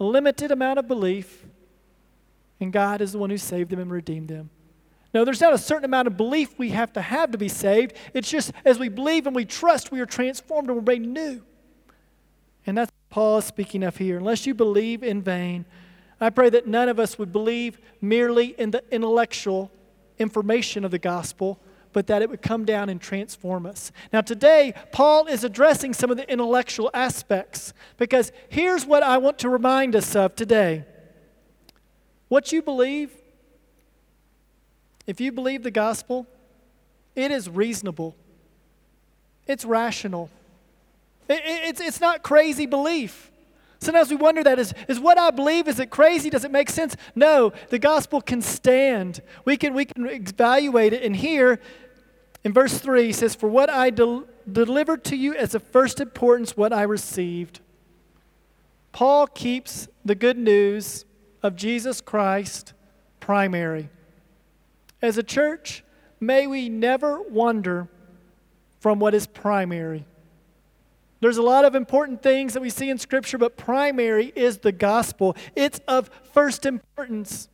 a 0.00 0.04
limited 0.04 0.50
amount 0.50 0.78
of 0.78 0.88
belief, 0.88 1.45
and 2.60 2.72
God 2.72 3.00
is 3.00 3.12
the 3.12 3.18
one 3.18 3.30
who 3.30 3.38
saved 3.38 3.70
them 3.70 3.80
and 3.80 3.90
redeemed 3.90 4.28
them. 4.28 4.50
No, 5.14 5.24
there's 5.24 5.40
not 5.40 5.52
a 5.52 5.58
certain 5.58 5.84
amount 5.84 6.08
of 6.08 6.16
belief 6.16 6.58
we 6.58 6.70
have 6.70 6.92
to 6.94 7.00
have 7.00 7.30
to 7.30 7.38
be 7.38 7.48
saved. 7.48 7.94
It's 8.12 8.30
just 8.30 8.52
as 8.64 8.78
we 8.78 8.88
believe 8.88 9.26
and 9.26 9.34
we 9.34 9.44
trust, 9.44 9.90
we 9.90 10.00
are 10.00 10.06
transformed 10.06 10.68
and 10.68 10.76
we're 10.76 10.82
made 10.82 11.06
new. 11.06 11.42
And 12.66 12.76
that's 12.76 12.92
Paul 13.08 13.38
is 13.38 13.44
speaking 13.44 13.82
of 13.82 13.96
here. 13.96 14.18
Unless 14.18 14.46
you 14.46 14.54
believe 14.54 15.02
in 15.02 15.22
vain, 15.22 15.64
I 16.20 16.30
pray 16.30 16.50
that 16.50 16.66
none 16.66 16.88
of 16.88 16.98
us 16.98 17.18
would 17.18 17.32
believe 17.32 17.78
merely 18.00 18.48
in 18.58 18.72
the 18.72 18.82
intellectual 18.90 19.70
information 20.18 20.84
of 20.84 20.90
the 20.90 20.98
gospel, 20.98 21.60
but 21.92 22.06
that 22.08 22.20
it 22.20 22.28
would 22.28 22.42
come 22.42 22.64
down 22.64 22.88
and 22.88 23.00
transform 23.00 23.64
us. 23.64 23.92
Now, 24.12 24.20
today, 24.20 24.74
Paul 24.92 25.28
is 25.28 25.44
addressing 25.44 25.94
some 25.94 26.10
of 26.10 26.16
the 26.16 26.30
intellectual 26.30 26.90
aspects 26.92 27.72
because 27.96 28.32
here's 28.48 28.84
what 28.84 29.02
I 29.02 29.18
want 29.18 29.38
to 29.38 29.48
remind 29.48 29.96
us 29.96 30.14
of 30.14 30.36
today. 30.36 30.84
What 32.28 32.52
you 32.52 32.62
believe, 32.62 33.12
if 35.06 35.20
you 35.20 35.30
believe 35.32 35.62
the 35.62 35.70
gospel, 35.70 36.26
it 37.14 37.30
is 37.30 37.48
reasonable, 37.48 38.16
it's 39.46 39.64
rational, 39.64 40.30
it, 41.28 41.34
it, 41.44 41.68
it's, 41.68 41.80
it's 41.80 42.00
not 42.00 42.22
crazy 42.22 42.66
belief. 42.66 43.30
Sometimes 43.78 44.10
we 44.10 44.16
wonder 44.16 44.42
that 44.42 44.58
is, 44.58 44.72
is 44.88 44.98
what 44.98 45.18
I 45.18 45.30
believe, 45.30 45.68
is 45.68 45.78
it 45.78 45.90
crazy? 45.90 46.30
Does 46.30 46.44
it 46.44 46.50
make 46.50 46.70
sense? 46.70 46.96
No, 47.14 47.52
the 47.68 47.78
gospel 47.78 48.20
can 48.20 48.40
stand. 48.40 49.20
We 49.44 49.56
can, 49.56 49.74
we 49.74 49.84
can 49.84 50.06
evaluate 50.08 50.92
it. 50.92 51.02
And 51.02 51.14
here, 51.14 51.60
in 52.42 52.52
verse 52.52 52.78
3, 52.78 53.04
he 53.04 53.12
says, 53.12 53.34
For 53.34 53.48
what 53.48 53.68
I 53.68 53.90
del- 53.90 54.24
delivered 54.50 55.04
to 55.04 55.16
you 55.16 55.34
as 55.34 55.54
of 55.54 55.62
first 55.62 56.00
importance, 56.00 56.56
what 56.56 56.72
I 56.72 56.82
received. 56.82 57.60
Paul 58.92 59.26
keeps 59.26 59.88
the 60.04 60.14
good 60.14 60.38
news 60.38 61.04
of 61.46 61.54
Jesus 61.54 62.00
Christ 62.00 62.72
primary. 63.20 63.88
As 65.00 65.16
a 65.16 65.22
church, 65.22 65.84
may 66.18 66.48
we 66.48 66.68
never 66.68 67.22
wander 67.22 67.88
from 68.80 68.98
what 68.98 69.14
is 69.14 69.28
primary. 69.28 70.04
There's 71.20 71.36
a 71.36 71.42
lot 71.42 71.64
of 71.64 71.76
important 71.76 72.20
things 72.20 72.52
that 72.54 72.60
we 72.60 72.68
see 72.68 72.90
in 72.90 72.98
Scripture, 72.98 73.38
but 73.38 73.56
primary 73.56 74.32
is 74.34 74.58
the 74.58 74.72
gospel. 74.72 75.36
It's 75.54 75.80
of 75.86 76.10
first 76.32 76.66
importance. 76.66 77.48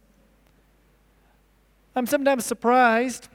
I'm 1.95 2.07
sometimes 2.07 2.47
surprised 2.47 3.29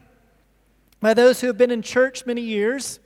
by 0.99 1.13
those 1.13 1.39
who 1.39 1.47
have 1.47 1.57
been 1.57 1.71
in 1.71 1.83
church 1.83 2.25
many 2.25 2.41
years, 2.41 2.99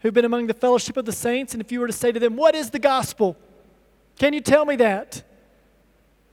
who've 0.00 0.14
been 0.14 0.24
among 0.24 0.46
the 0.46 0.54
fellowship 0.54 0.96
of 0.96 1.06
the 1.06 1.12
saints, 1.12 1.54
and 1.54 1.60
if 1.60 1.72
you 1.72 1.80
were 1.80 1.88
to 1.88 1.92
say 1.92 2.12
to 2.12 2.20
them, 2.20 2.36
What 2.36 2.54
is 2.54 2.70
the 2.70 2.78
gospel? 2.78 3.36
Can 4.16 4.32
you 4.32 4.40
tell 4.40 4.64
me 4.64 4.76
that? 4.76 5.24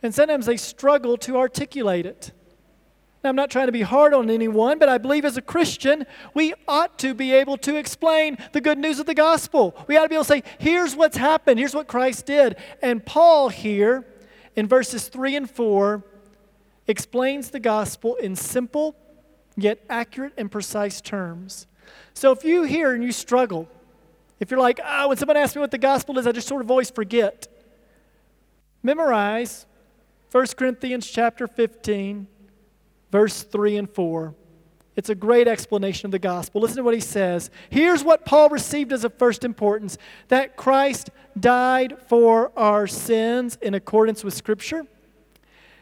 And 0.04 0.14
sometimes 0.14 0.46
they 0.46 0.58
struggle 0.58 1.18
to 1.18 1.38
articulate 1.38 2.06
it. 2.06 2.32
Now, 3.24 3.30
I'm 3.30 3.36
not 3.36 3.52
trying 3.52 3.68
to 3.68 3.72
be 3.72 3.84
hard 3.84 4.16
on 4.16 4.32
anyone, 4.32 4.80
but 4.80 4.90
I 4.90 4.98
believe 4.98 5.26
as 5.26 5.38
a 5.38 5.44
Christian, 5.44 6.08
we 6.34 6.56
ought 6.68 6.98
to 7.00 7.14
be 7.14 7.34
able 7.34 7.56
to 7.58 7.76
explain 7.76 8.38
the 8.52 8.62
good 8.62 8.80
news 8.80 9.00
of 9.00 9.06
the 9.06 9.14
gospel. 9.14 9.76
We 9.88 9.96
ought 9.96 10.04
to 10.04 10.10
be 10.10 10.16
able 10.16 10.24
to 10.24 10.30
say, 10.30 10.44
here's 10.58 10.96
what's 10.96 11.18
happened, 11.18 11.60
here's 11.60 11.76
what 11.76 11.88
Christ 11.88 12.26
did. 12.26 12.56
And 12.82 13.06
Paul 13.06 13.50
here, 13.50 14.08
in 14.56 14.68
verses 14.68 15.08
3 15.08 15.36
and 15.36 15.50
4, 15.50 16.04
explains 16.88 17.52
the 17.52 17.60
gospel 17.60 18.16
in 18.16 18.36
simple 18.36 18.96
yet 19.56 19.84
accurate 19.88 20.34
and 20.36 20.52
precise 20.52 21.00
terms. 21.00 21.68
So 22.16 22.32
if 22.32 22.44
you 22.44 22.64
hear 22.64 22.94
and 22.94 23.04
you 23.04 23.12
struggle, 23.12 23.70
if 24.40 24.50
you're 24.50 24.60
like, 24.60 24.80
oh, 24.84 25.10
when 25.10 25.18
someone 25.18 25.38
asks 25.38 25.56
me 25.56 25.60
what 25.60 25.72
the 25.72 25.78
gospel 25.78 26.18
is, 26.18 26.26
I 26.26 26.32
just 26.32 26.48
sort 26.48 26.64
of 26.64 26.72
always 26.72 26.90
forget. 26.90 27.48
Memorize 28.82 29.68
1 30.32 30.46
Corinthians 30.58 31.08
chapter 31.08 31.46
15, 31.46 32.28
verse 33.12 33.44
3 33.44 33.78
and 33.78 33.90
4. 33.90 34.34
It's 34.96 35.10
a 35.10 35.16
great 35.16 35.48
explanation 35.48 36.08
of 36.08 36.12
the 36.12 36.20
gospel. 36.20 36.62
Listen 36.62 36.78
to 36.78 36.84
what 36.84 36.94
he 36.94 37.00
says. 37.00 37.50
Here's 37.70 38.04
what 38.04 38.26
Paul 38.26 38.50
received 38.50 38.94
as 38.94 39.04
of 39.04 39.14
first 39.16 39.44
importance 39.44 39.98
that 40.30 40.56
Christ 40.56 41.10
died 41.40 41.98
for 42.08 42.52
our 42.58 42.88
sins 42.88 43.58
in 43.62 43.74
accordance 43.74 44.24
with 44.24 44.34
Scripture 44.34 44.86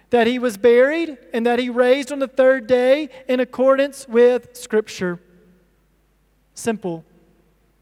that 0.10 0.28
he 0.28 0.40
was 0.40 0.58
buried, 0.58 1.18
and 1.34 1.46
that 1.46 1.60
he 1.60 1.70
raised 1.70 2.12
on 2.12 2.20
the 2.20 2.28
third 2.28 2.66
day 2.68 3.10
in 3.28 3.40
accordance 3.40 4.08
with 4.08 4.56
Scripture. 4.56 5.20
Simple, 6.56 7.06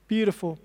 beautiful, 0.07 0.59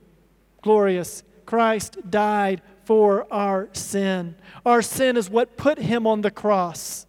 glorious. 0.60 1.22
Christ 1.46 1.98
died 2.10 2.62
for 2.84 3.26
our 3.32 3.68
sin. 3.72 4.34
Our 4.64 4.82
sin 4.82 5.16
is 5.16 5.30
what 5.30 5.56
put 5.56 5.78
him 5.78 6.06
on 6.06 6.20
the 6.20 6.30
cross. 6.30 7.06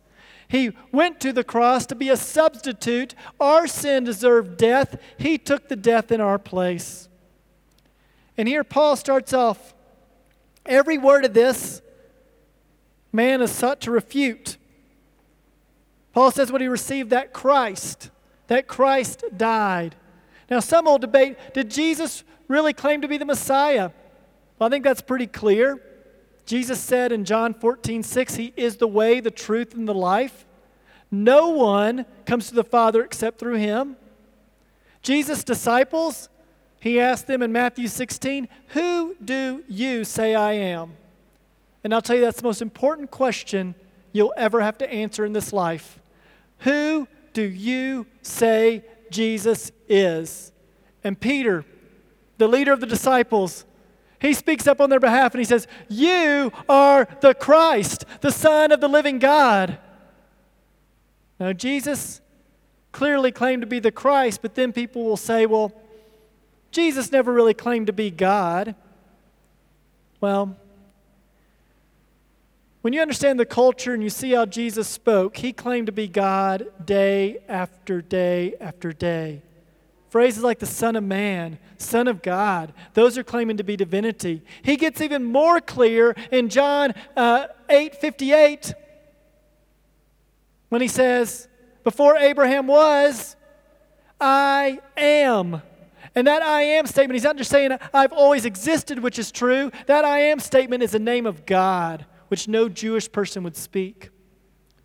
He 0.47 0.71
went 0.91 1.19
to 1.21 1.33
the 1.33 1.43
cross 1.43 1.85
to 1.87 1.95
be 1.95 2.09
a 2.09 2.17
substitute. 2.17 3.15
Our 3.39 3.65
sin 3.65 4.03
deserved 4.03 4.57
death. 4.57 5.01
He 5.17 5.37
took 5.37 5.67
the 5.67 5.75
death 5.75 6.11
in 6.11 6.21
our 6.21 6.37
place. 6.37 7.09
And 8.37 8.47
here 8.47 8.63
Paul 8.63 8.95
starts 8.95 9.33
off 9.33 9.73
every 10.65 10.97
word 10.97 11.25
of 11.25 11.33
this, 11.33 11.81
man 13.11 13.41
is 13.41 13.51
sought 13.51 13.81
to 13.81 13.91
refute. 13.91 14.57
Paul 16.13 16.31
says 16.31 16.51
when 16.51 16.61
he 16.61 16.67
received 16.67 17.09
that 17.09 17.33
Christ, 17.33 18.11
that 18.47 18.67
Christ 18.67 19.23
died. 19.35 19.95
Now, 20.49 20.59
some 20.59 20.85
will 20.85 20.99
debate 20.99 21.37
did 21.53 21.71
Jesus 21.71 22.23
really 22.47 22.73
claim 22.73 23.01
to 23.01 23.07
be 23.07 23.17
the 23.17 23.25
Messiah? 23.25 23.89
Well, 24.57 24.67
I 24.67 24.69
think 24.69 24.83
that's 24.83 25.01
pretty 25.01 25.27
clear. 25.27 25.81
Jesus 26.45 26.79
said 26.79 27.11
in 27.11 27.25
John 27.25 27.53
14, 27.53 28.03
6, 28.03 28.35
He 28.35 28.53
is 28.55 28.77
the 28.77 28.87
way, 28.87 29.19
the 29.19 29.31
truth, 29.31 29.73
and 29.73 29.87
the 29.87 29.93
life. 29.93 30.45
No 31.09 31.49
one 31.49 32.05
comes 32.25 32.49
to 32.49 32.55
the 32.55 32.63
Father 32.63 33.03
except 33.03 33.39
through 33.39 33.57
Him. 33.57 33.95
Jesus' 35.01 35.43
disciples, 35.43 36.29
He 36.79 36.99
asked 36.99 37.27
them 37.27 37.41
in 37.41 37.51
Matthew 37.51 37.87
16, 37.87 38.47
Who 38.69 39.15
do 39.23 39.63
you 39.69 40.03
say 40.03 40.35
I 40.35 40.53
am? 40.53 40.93
And 41.83 41.93
I'll 41.93 42.01
tell 42.01 42.15
you 42.15 42.21
that's 42.21 42.37
the 42.37 42.47
most 42.47 42.61
important 42.61 43.11
question 43.11 43.75
you'll 44.11 44.33
ever 44.37 44.61
have 44.61 44.77
to 44.79 44.91
answer 44.91 45.25
in 45.25 45.33
this 45.33 45.51
life. 45.51 45.99
Who 46.59 47.07
do 47.33 47.41
you 47.41 48.05
say 48.21 48.83
Jesus 49.09 49.71
is? 49.89 50.51
And 51.03 51.19
Peter, 51.19 51.65
the 52.37 52.47
leader 52.47 52.71
of 52.71 52.79
the 52.79 52.85
disciples, 52.85 53.65
he 54.23 54.33
speaks 54.33 54.67
up 54.67 54.79
on 54.79 54.89
their 54.89 55.01
behalf 55.01 55.33
and 55.33 55.39
he 55.39 55.45
says, 55.45 55.67
You 55.89 56.51
are 56.69 57.07
the 57.19 57.35
Christ, 57.35 58.05
the 58.21 58.31
Son 58.31 58.71
of 58.71 58.79
the 58.79 58.87
living 58.87 59.19
God. 59.19 59.77
Now, 61.41 61.51
Jesus 61.51 62.21
clearly 62.93 63.33
claimed 63.33 63.63
to 63.63 63.67
be 63.67 63.79
the 63.79 63.91
Christ, 63.91 64.41
but 64.41 64.55
then 64.55 64.71
people 64.71 65.03
will 65.03 65.17
say, 65.17 65.45
Well, 65.45 65.73
Jesus 66.71 67.11
never 67.11 67.33
really 67.33 67.53
claimed 67.53 67.87
to 67.87 67.93
be 67.93 68.09
God. 68.09 68.75
Well, 70.21 70.55
when 72.79 72.93
you 72.93 73.01
understand 73.01 73.41
the 73.41 73.45
culture 73.45 73.93
and 73.93 74.01
you 74.01 74.09
see 74.09 74.31
how 74.31 74.45
Jesus 74.45 74.87
spoke, 74.87 75.35
he 75.35 75.51
claimed 75.51 75.87
to 75.87 75.91
be 75.91 76.07
God 76.07 76.67
day 76.85 77.39
after 77.49 78.01
day 78.01 78.55
after 78.61 78.93
day. 78.93 79.41
Phrases 80.13 80.43
like 80.43 80.59
the 80.59 80.67
Son 80.67 80.95
of 80.95 81.03
Man, 81.03 81.57
Son 81.77 82.07
of 82.07 82.21
God, 82.21 82.71
those 82.93 83.17
are 83.17 83.23
claiming 83.23 83.57
to 83.57 83.63
be 83.63 83.75
divinity. 83.75 84.43
He 84.61 84.77
gets 84.77 85.01
even 85.01 85.23
more 85.23 85.59
clear 85.59 86.15
in 86.31 86.49
John 86.49 86.93
uh, 87.17 87.47
8 87.67 87.95
58 87.95 88.75
when 90.69 90.81
he 90.81 90.87
says, 90.87 91.47
Before 91.83 92.15
Abraham 92.15 92.67
was, 92.67 93.35
I 94.21 94.81
am. 94.95 95.63
And 96.13 96.27
that 96.27 96.43
I 96.43 96.61
am 96.61 96.85
statement, 96.85 97.15
he's 97.15 97.23
not 97.23 97.37
just 97.37 97.49
saying, 97.49 97.75
I've 97.91 98.13
always 98.13 98.45
existed, 98.45 98.99
which 98.99 99.17
is 99.17 99.31
true. 99.31 99.71
That 99.87 100.05
I 100.05 100.19
am 100.19 100.39
statement 100.39 100.83
is 100.83 100.91
the 100.91 100.99
name 100.99 101.25
of 101.25 101.47
God, 101.47 102.05
which 102.27 102.47
no 102.47 102.69
Jewish 102.69 103.11
person 103.11 103.41
would 103.45 103.57
speak. 103.57 104.11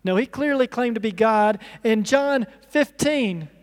No, 0.03 0.15
he 0.15 0.25
clearly 0.25 0.65
claimed 0.65 0.95
to 0.95 1.01
be 1.01 1.11
God. 1.11 1.59
In 1.83 2.03
John 2.03 2.47
15, 2.69 3.43
I 3.43 3.58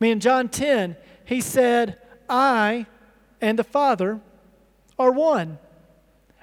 mean, 0.00 0.12
in 0.12 0.20
John 0.20 0.48
10, 0.48 0.96
he 1.24 1.40
said, 1.40 1.98
I 2.28 2.86
and 3.40 3.58
the 3.58 3.64
Father 3.64 4.20
are 4.98 5.12
one. 5.12 5.58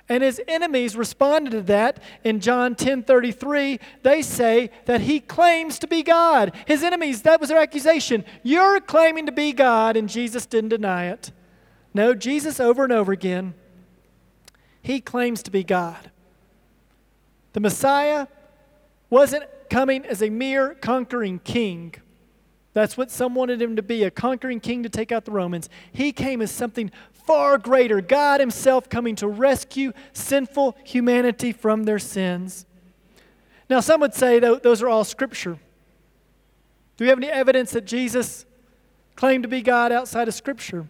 And 0.09 0.23
his 0.23 0.41
enemies 0.47 0.95
responded 0.95 1.51
to 1.51 1.61
that 1.63 2.01
in 2.23 2.39
John 2.39 2.75
10 2.75 3.03
33. 3.03 3.79
They 4.03 4.21
say 4.21 4.69
that 4.85 5.01
he 5.01 5.19
claims 5.19 5.79
to 5.79 5.87
be 5.87 6.01
God. 6.01 6.55
His 6.65 6.81
enemies, 6.81 7.23
that 7.23 7.41
was 7.41 7.49
their 7.49 7.59
accusation. 7.59 8.23
You're 8.41 8.79
claiming 8.79 9.25
to 9.25 9.33
be 9.33 9.51
God, 9.51 9.97
and 9.97 10.07
Jesus 10.07 10.45
didn't 10.45 10.69
deny 10.69 11.07
it. 11.07 11.31
No, 11.93 12.13
Jesus, 12.13 12.59
over 12.59 12.83
and 12.83 12.93
over 12.93 13.11
again, 13.11 13.53
he 14.81 15.01
claims 15.01 15.43
to 15.43 15.51
be 15.51 15.63
God. 15.63 16.11
The 17.51 17.59
Messiah 17.59 18.27
wasn't 19.09 19.45
coming 19.69 20.05
as 20.05 20.21
a 20.21 20.29
mere 20.29 20.75
conquering 20.75 21.39
king. 21.39 21.95
That's 22.77 22.95
what 22.95 23.09
some 23.09 23.33
wanted 23.33 23.59
him 23.59 23.75
to 23.77 23.81
be 23.81 24.03
a 24.03 24.11
conquering 24.11 24.59
king 24.59 24.83
to 24.83 24.89
take 24.89 25.11
out 25.11 25.25
the 25.25 25.31
Romans. 25.31 25.67
He 25.91 26.11
came 26.11 26.43
as 26.43 26.51
something 26.51 26.91
far 27.11 27.57
greater 27.57 28.01
God 28.01 28.39
Himself 28.39 28.87
coming 28.87 29.15
to 29.15 29.27
rescue 29.27 29.93
sinful 30.13 30.77
humanity 30.83 31.53
from 31.53 31.85
their 31.85 31.97
sins. 31.97 32.67
Now, 33.67 33.79
some 33.79 33.99
would 34.01 34.13
say 34.13 34.37
those 34.37 34.83
are 34.83 34.87
all 34.87 35.03
scripture. 35.03 35.57
Do 36.97 37.03
we 37.03 37.07
have 37.07 37.17
any 37.17 37.29
evidence 37.29 37.71
that 37.71 37.85
Jesus 37.85 38.45
claimed 39.15 39.41
to 39.41 39.49
be 39.49 39.63
God 39.63 39.91
outside 39.91 40.27
of 40.27 40.35
scripture? 40.35 40.85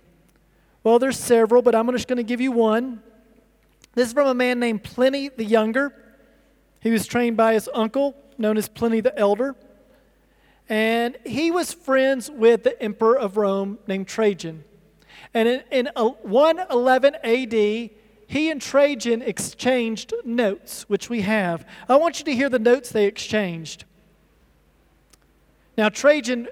Well, 0.84 1.00
there's 1.00 1.18
several, 1.18 1.62
but 1.62 1.74
I'm 1.74 1.90
just 1.94 2.10
going 2.10 2.18
to 2.18 2.24
give 2.24 2.42
you 2.42 2.52
one. 2.52 3.02
This 3.94 4.08
is 4.10 4.14
from 4.14 4.28
a 4.28 4.34
man 4.34 4.60
named 4.60 4.84
Pliny 4.84 5.30
the 5.30 5.46
Younger. 5.46 5.94
He 6.82 6.92
was 6.92 7.08
trained 7.08 7.38
by 7.38 7.54
his 7.54 7.70
uncle, 7.74 8.14
known 8.38 8.58
as 8.58 8.68
Pliny 8.68 9.00
the 9.00 9.18
Elder. 9.18 9.56
And 10.70 11.18
he 11.26 11.50
was 11.52 11.74
friends 11.74 12.30
with 12.30 12.64
the 12.64 12.82
emperor 12.82 13.18
of 13.18 13.38
Rome 13.38 13.80
named 13.88 14.08
Trajan. 14.08 14.64
And 15.34 15.48
in, 15.48 15.64
in 15.72 15.90
uh, 15.96 16.10
111 16.10 17.16
AD, 17.24 17.54
he 18.28 18.52
and 18.52 18.62
Trajan 18.62 19.22
exchanged 19.22 20.14
notes, 20.26 20.84
which 20.90 21.10
we 21.10 21.22
have. 21.22 21.66
I 21.88 21.96
want 21.96 22.20
you 22.20 22.26
to 22.26 22.36
hear 22.36 22.50
the 22.50 22.60
notes 22.60 22.90
they 22.90 23.06
exchanged. 23.06 23.86
Now, 25.78 25.90
Trajan 25.90 26.50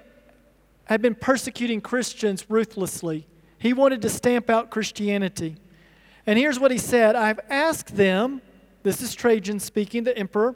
had 0.84 1.02
been 1.02 1.14
persecuting 1.14 1.80
Christians 1.80 2.48
ruthlessly. 2.48 3.26
He 3.58 3.72
wanted 3.72 4.00
to 4.02 4.08
stamp 4.08 4.48
out 4.48 4.70
Christianity. 4.70 5.56
And 6.26 6.38
here's 6.38 6.58
what 6.58 6.70
he 6.70 6.78
said 6.78 7.16
I've 7.16 7.40
asked 7.50 7.96
them, 7.96 8.40
this 8.82 9.02
is 9.02 9.14
Trajan 9.14 9.60
speaking, 9.60 10.04
the 10.04 10.16
emperor, 10.16 10.54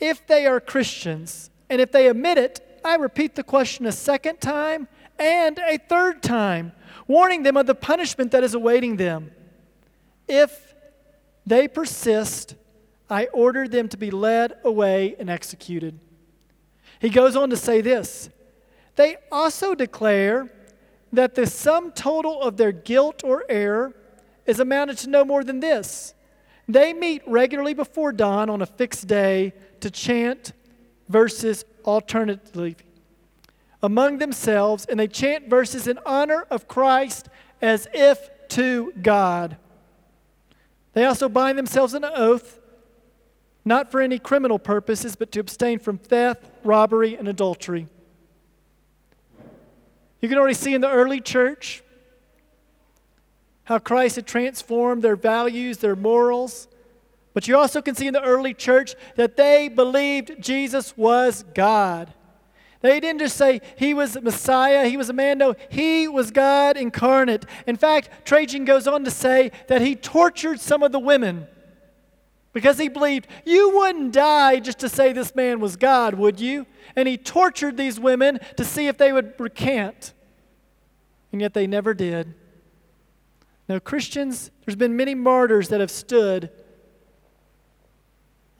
if 0.00 0.26
they 0.26 0.46
are 0.46 0.58
Christians 0.58 1.50
and 1.72 1.80
if 1.80 1.90
they 1.90 2.06
admit 2.08 2.36
it, 2.36 2.80
I 2.84 2.96
repeat 2.96 3.34
the 3.34 3.42
question 3.42 3.86
a 3.86 3.92
second 3.92 4.42
time 4.42 4.88
and 5.18 5.58
a 5.58 5.78
third 5.78 6.22
time, 6.22 6.72
warning 7.06 7.44
them 7.44 7.56
of 7.56 7.64
the 7.64 7.74
punishment 7.74 8.30
that 8.32 8.44
is 8.44 8.52
awaiting 8.52 8.96
them. 8.96 9.30
If 10.28 10.74
they 11.46 11.68
persist, 11.68 12.56
I 13.08 13.24
order 13.32 13.66
them 13.66 13.88
to 13.88 13.96
be 13.96 14.10
led 14.10 14.52
away 14.64 15.16
and 15.18 15.30
executed. 15.30 15.98
He 17.00 17.08
goes 17.08 17.36
on 17.36 17.48
to 17.48 17.56
say 17.56 17.80
this 17.80 18.28
They 18.96 19.16
also 19.32 19.74
declare 19.74 20.52
that 21.10 21.34
the 21.34 21.46
sum 21.46 21.90
total 21.92 22.42
of 22.42 22.58
their 22.58 22.72
guilt 22.72 23.24
or 23.24 23.46
error 23.48 23.94
is 24.44 24.60
amounted 24.60 24.98
to 24.98 25.08
no 25.08 25.24
more 25.24 25.42
than 25.42 25.60
this. 25.60 26.12
They 26.68 26.92
meet 26.92 27.22
regularly 27.26 27.72
before 27.72 28.12
dawn 28.12 28.50
on 28.50 28.60
a 28.60 28.66
fixed 28.66 29.06
day 29.06 29.54
to 29.80 29.90
chant 29.90 30.52
verses 31.12 31.64
alternately 31.84 32.76
among 33.82 34.18
themselves, 34.18 34.86
and 34.86 34.98
they 34.98 35.08
chant 35.08 35.48
verses 35.48 35.86
in 35.86 35.98
honor 36.06 36.46
of 36.50 36.68
Christ 36.68 37.28
as 37.60 37.88
if 37.92 38.30
to 38.48 38.92
God. 39.02 39.56
They 40.92 41.04
also 41.04 41.28
bind 41.28 41.58
themselves 41.58 41.94
in 41.94 42.04
an 42.04 42.12
oath, 42.14 42.60
not 43.64 43.90
for 43.90 44.00
any 44.00 44.18
criminal 44.18 44.58
purposes, 44.58 45.16
but 45.16 45.32
to 45.32 45.40
abstain 45.40 45.78
from 45.78 45.98
theft, 45.98 46.44
robbery, 46.64 47.16
and 47.16 47.28
adultery. 47.28 47.88
You 50.20 50.28
can 50.28 50.38
already 50.38 50.54
see 50.54 50.74
in 50.74 50.80
the 50.80 50.90
early 50.90 51.20
church 51.20 51.82
how 53.64 53.78
Christ 53.78 54.16
had 54.16 54.26
transformed 54.26 55.02
their 55.02 55.16
values, 55.16 55.78
their 55.78 55.96
morals. 55.96 56.68
But 57.34 57.48
you 57.48 57.56
also 57.56 57.80
can 57.80 57.94
see 57.94 58.06
in 58.06 58.14
the 58.14 58.22
early 58.22 58.54
church 58.54 58.94
that 59.16 59.36
they 59.36 59.68
believed 59.68 60.40
Jesus 60.40 60.96
was 60.96 61.44
God. 61.54 62.12
They 62.82 62.98
didn't 62.98 63.20
just 63.20 63.36
say 63.36 63.60
he 63.76 63.94
was 63.94 64.20
Messiah, 64.20 64.86
he 64.86 64.96
was 64.96 65.08
a 65.08 65.12
man. 65.12 65.38
No, 65.38 65.54
he 65.70 66.08
was 66.08 66.30
God 66.30 66.76
incarnate. 66.76 67.46
In 67.66 67.76
fact, 67.76 68.26
Trajan 68.26 68.64
goes 68.64 68.86
on 68.86 69.04
to 69.04 69.10
say 69.10 69.52
that 69.68 69.80
he 69.80 69.94
tortured 69.94 70.60
some 70.60 70.82
of 70.82 70.92
the 70.92 70.98
women 70.98 71.46
because 72.52 72.78
he 72.78 72.88
believed 72.88 73.28
you 73.46 73.70
wouldn't 73.76 74.12
die 74.12 74.58
just 74.58 74.80
to 74.80 74.88
say 74.88 75.12
this 75.12 75.34
man 75.34 75.60
was 75.60 75.76
God, 75.76 76.14
would 76.14 76.40
you? 76.40 76.66
And 76.96 77.08
he 77.08 77.16
tortured 77.16 77.76
these 77.76 77.98
women 77.98 78.40
to 78.56 78.64
see 78.64 78.88
if 78.88 78.98
they 78.98 79.12
would 79.12 79.34
recant. 79.38 80.12
And 81.30 81.40
yet 81.40 81.54
they 81.54 81.66
never 81.66 81.94
did. 81.94 82.34
Now, 83.68 83.78
Christians, 83.78 84.50
there's 84.66 84.76
been 84.76 84.96
many 84.96 85.14
martyrs 85.14 85.68
that 85.68 85.80
have 85.80 85.90
stood 85.90 86.50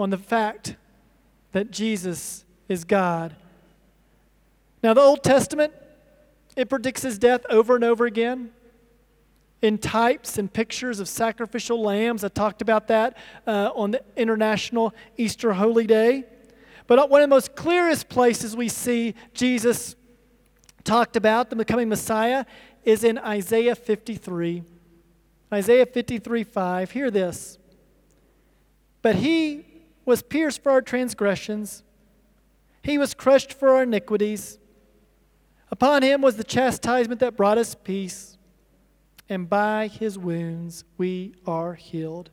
on 0.03 0.11
the 0.11 0.19
fact 0.19 0.77
that 1.53 1.71
Jesus 1.71 2.45
is 2.69 2.85
God. 2.85 3.37
Now, 4.83 4.95
the 4.95 5.01
Old 5.01 5.23
Testament 5.23 5.73
it 6.57 6.69
predicts 6.69 7.03
his 7.03 7.19
death 7.19 7.47
over 7.49 7.75
and 7.75 7.85
over 7.85 8.05
again 8.05 8.51
in 9.63 9.79
types 9.79 10.39
and 10.39 10.53
pictures 10.53 11.01
of 11.01 11.09
sacrificial 11.09 11.81
lambs. 11.81 12.25
I 12.25 12.29
talked 12.29 12.61
about 12.61 12.89
that 12.89 13.17
uh, 13.47 13.71
on 13.75 13.93
the 13.93 14.03
International 14.17 14.93
Easter 15.17 15.53
Holy 15.55 15.87
Day. 15.87 16.25
But 16.87 17.09
one 17.09 17.23
of 17.23 17.31
the 17.31 17.35
most 17.35 17.55
clearest 17.55 18.09
places 18.09 18.57
we 18.57 18.69
see 18.69 19.15
Jesus 19.33 19.97
talked 20.85 21.17
about 21.17 21.49
the 21.49 21.57
becoming 21.57 21.89
Messiah 21.89 22.45
is 22.85 23.05
in 23.05 23.17
Isaiah 23.19 23.77
53. 23.77 24.65
Isaiah 25.53 25.87
53 25.87 26.45
5. 26.45 26.91
Hear 26.91 27.11
this. 27.11 27.57
But 29.01 29.17
he 29.17 29.65
was 30.05 30.23
pierced 30.23 30.63
for 30.63 30.73
our 30.73 30.83
transgressions, 30.83 31.83
he 32.83 32.99
was 32.99 33.15
crushed 33.15 33.53
for 33.53 33.71
our 33.71 33.85
iniquities. 33.85 34.59
Upon 35.71 36.03
him 36.03 36.21
was 36.21 36.37
the 36.37 36.45
chastisement 36.45 37.21
that 37.21 37.37
brought 37.37 37.59
us 37.59 37.75
peace, 37.75 38.37
and 39.29 39.49
by 39.49 39.87
his 39.87 40.19
wounds 40.19 40.85
we 40.99 41.35
are 41.47 41.75
healed. 41.75 42.31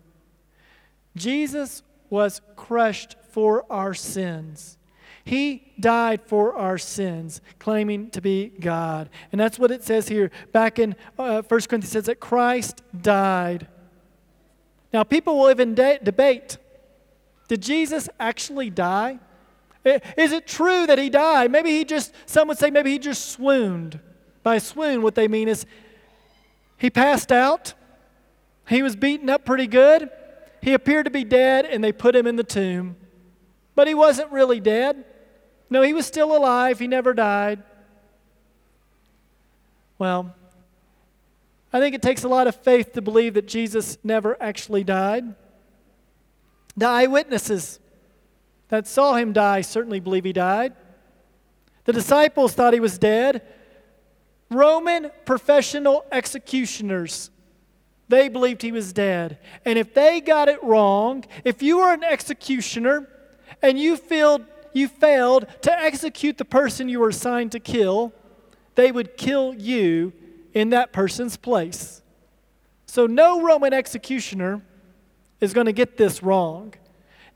Jesus 1.16 1.84
was 2.10 2.42
crushed 2.56 3.16
for 3.32 3.66
our 3.72 3.94
sins. 3.94 4.78
He 5.24 5.74
died 5.80 6.22
for 6.26 6.56
our 6.56 6.78
sins, 6.78 7.42
claiming 7.60 8.10
to 8.12 8.22
be 8.22 8.48
God. 8.48 9.10
And 9.32 9.40
that's 9.40 9.60
what 9.60 9.70
it 9.70 9.84
says 9.84 10.08
here. 10.08 10.32
Back 10.52 10.80
in 10.80 10.96
uh, 11.20 11.44
1 11.44 11.44
Corinthians, 11.48 11.86
it 11.86 11.90
says 11.90 12.06
that 12.06 12.20
Christ 12.20 12.82
died. 13.00 13.68
Now, 14.92 15.04
people 15.04 15.38
will 15.38 15.52
even 15.52 15.76
de- 15.76 16.00
debate 16.00 16.58
did 17.50 17.62
Jesus 17.62 18.08
actually 18.20 18.70
die? 18.70 19.20
Is 19.84 20.32
it 20.32 20.46
true 20.46 20.86
that 20.86 21.00
he 21.00 21.10
died? 21.10 21.52
Maybe 21.52 21.72
he 21.72 21.84
just, 21.84 22.14
some 22.26 22.48
would 22.48 22.60
say 22.60 22.70
maybe 22.70 22.92
he 22.92 23.00
just 23.00 23.32
swooned. 23.32 24.00
By 24.44 24.60
swoon, 24.60 25.02
what 25.02 25.16
they 25.16 25.28
mean 25.28 25.48
is 25.48 25.66
he 26.78 26.90
passed 26.90 27.32
out, 27.32 27.74
he 28.68 28.84
was 28.84 28.96
beaten 28.96 29.30
up 29.30 29.46
pretty 29.46 29.68
good, 29.68 30.10
he 30.62 30.74
appeared 30.74 31.06
to 31.06 31.12
be 31.12 31.24
dead, 31.24 31.66
and 31.66 31.84
they 31.84 31.92
put 31.92 32.16
him 32.16 32.28
in 32.28 32.36
the 32.36 32.44
tomb. 32.44 32.96
But 33.74 33.88
he 33.88 33.96
wasn't 33.96 34.32
really 34.32 34.60
dead. 34.60 35.04
No, 35.70 35.82
he 35.82 35.94
was 35.94 36.06
still 36.06 36.38
alive, 36.38 36.78
he 36.78 36.88
never 36.88 37.14
died. 37.14 37.64
Well, 39.98 40.36
I 41.74 41.80
think 41.80 41.96
it 41.96 42.02
takes 42.02 42.24
a 42.24 42.28
lot 42.28 42.48
of 42.48 42.56
faith 42.56 42.94
to 42.94 43.02
believe 43.02 43.34
that 43.34 43.48
Jesus 43.48 43.98
never 44.04 44.38
actually 44.42 44.84
died. 44.84 45.36
The 46.80 46.88
eyewitnesses 46.88 47.78
that 48.70 48.88
saw 48.88 49.16
him 49.16 49.34
die 49.34 49.60
certainly 49.60 50.00
believe 50.00 50.24
he 50.24 50.32
died. 50.32 50.74
The 51.84 51.92
disciples 51.92 52.54
thought 52.54 52.74
he 52.74 52.80
was 52.80 52.98
dead. 52.98 53.42
Roman 54.50 55.12
professional 55.26 56.06
executioners, 56.10 57.32
they 58.08 58.30
believed 58.30 58.62
he 58.62 58.72
was 58.72 58.94
dead. 58.94 59.40
And 59.66 59.78
if 59.78 59.94
they 59.94 60.22
got 60.22 60.48
it 60.48 60.64
wrong, 60.64 61.26
if 61.44 61.62
you 61.62 61.80
were 61.80 61.92
an 61.92 62.06
executioner 62.06 63.10
and 63.62 63.78
you 63.78 63.98
failed, 63.98 64.46
you 64.72 64.88
failed 64.88 65.48
to 65.64 65.78
execute 65.78 66.38
the 66.38 66.46
person 66.46 66.88
you 66.88 67.02
were 67.02 67.10
assigned 67.10 67.52
to 67.52 67.60
kill, 67.60 68.14
they 68.76 68.90
would 68.94 69.18
kill 69.18 69.54
you 69.54 70.14
in 70.54 70.70
that 70.70 70.94
person's 70.94 71.36
place. 71.36 72.02
So 72.86 73.06
no 73.06 73.42
Roman 73.42 73.74
executioner 73.74 74.62
is 75.40 75.54
going 75.54 75.66
to 75.66 75.74
get 75.74 75.98
this 75.98 76.22
wrong. 76.22 76.74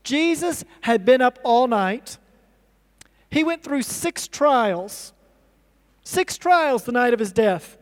Jesus 0.02 0.64
had 0.82 1.04
been 1.04 1.20
up 1.22 1.38
all 1.42 1.66
night. 1.66 2.18
He 3.30 3.42
went 3.42 3.62
through 3.62 3.82
six 3.82 4.28
trials, 4.28 5.12
six 6.04 6.36
trials 6.36 6.84
the 6.84 6.92
night 6.92 7.14
of 7.14 7.18
his 7.18 7.32
death. 7.32 7.78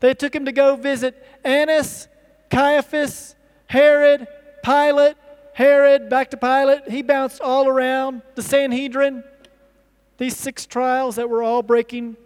They 0.00 0.14
took 0.14 0.34
him 0.34 0.44
to 0.46 0.52
go 0.52 0.76
visit 0.76 1.22
Annas, 1.44 2.08
Caiaphas, 2.50 3.34
Herod, 3.66 4.26
Pilate, 4.64 5.16
Herod, 5.54 6.08
back 6.08 6.30
to 6.30 6.36
Pilate. 6.36 6.88
He 6.88 7.02
bounced 7.02 7.40
all 7.40 7.68
around 7.68 8.22
the 8.34 8.42
Sanhedrin. 8.42 9.24
These 10.18 10.36
six 10.36 10.66
trials 10.66 11.16
that 11.16 11.28
were 11.28 11.42
all 11.42 11.62
breaking 11.62 12.16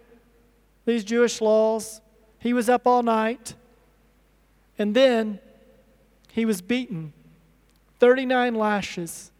these 0.85 1.03
Jewish 1.03 1.41
laws. 1.41 2.01
He 2.39 2.53
was 2.53 2.69
up 2.69 2.87
all 2.87 3.03
night. 3.03 3.55
And 4.77 4.95
then 4.95 5.39
he 6.31 6.45
was 6.45 6.61
beaten 6.61 7.13
39 7.99 8.55
lashes, 8.55 9.31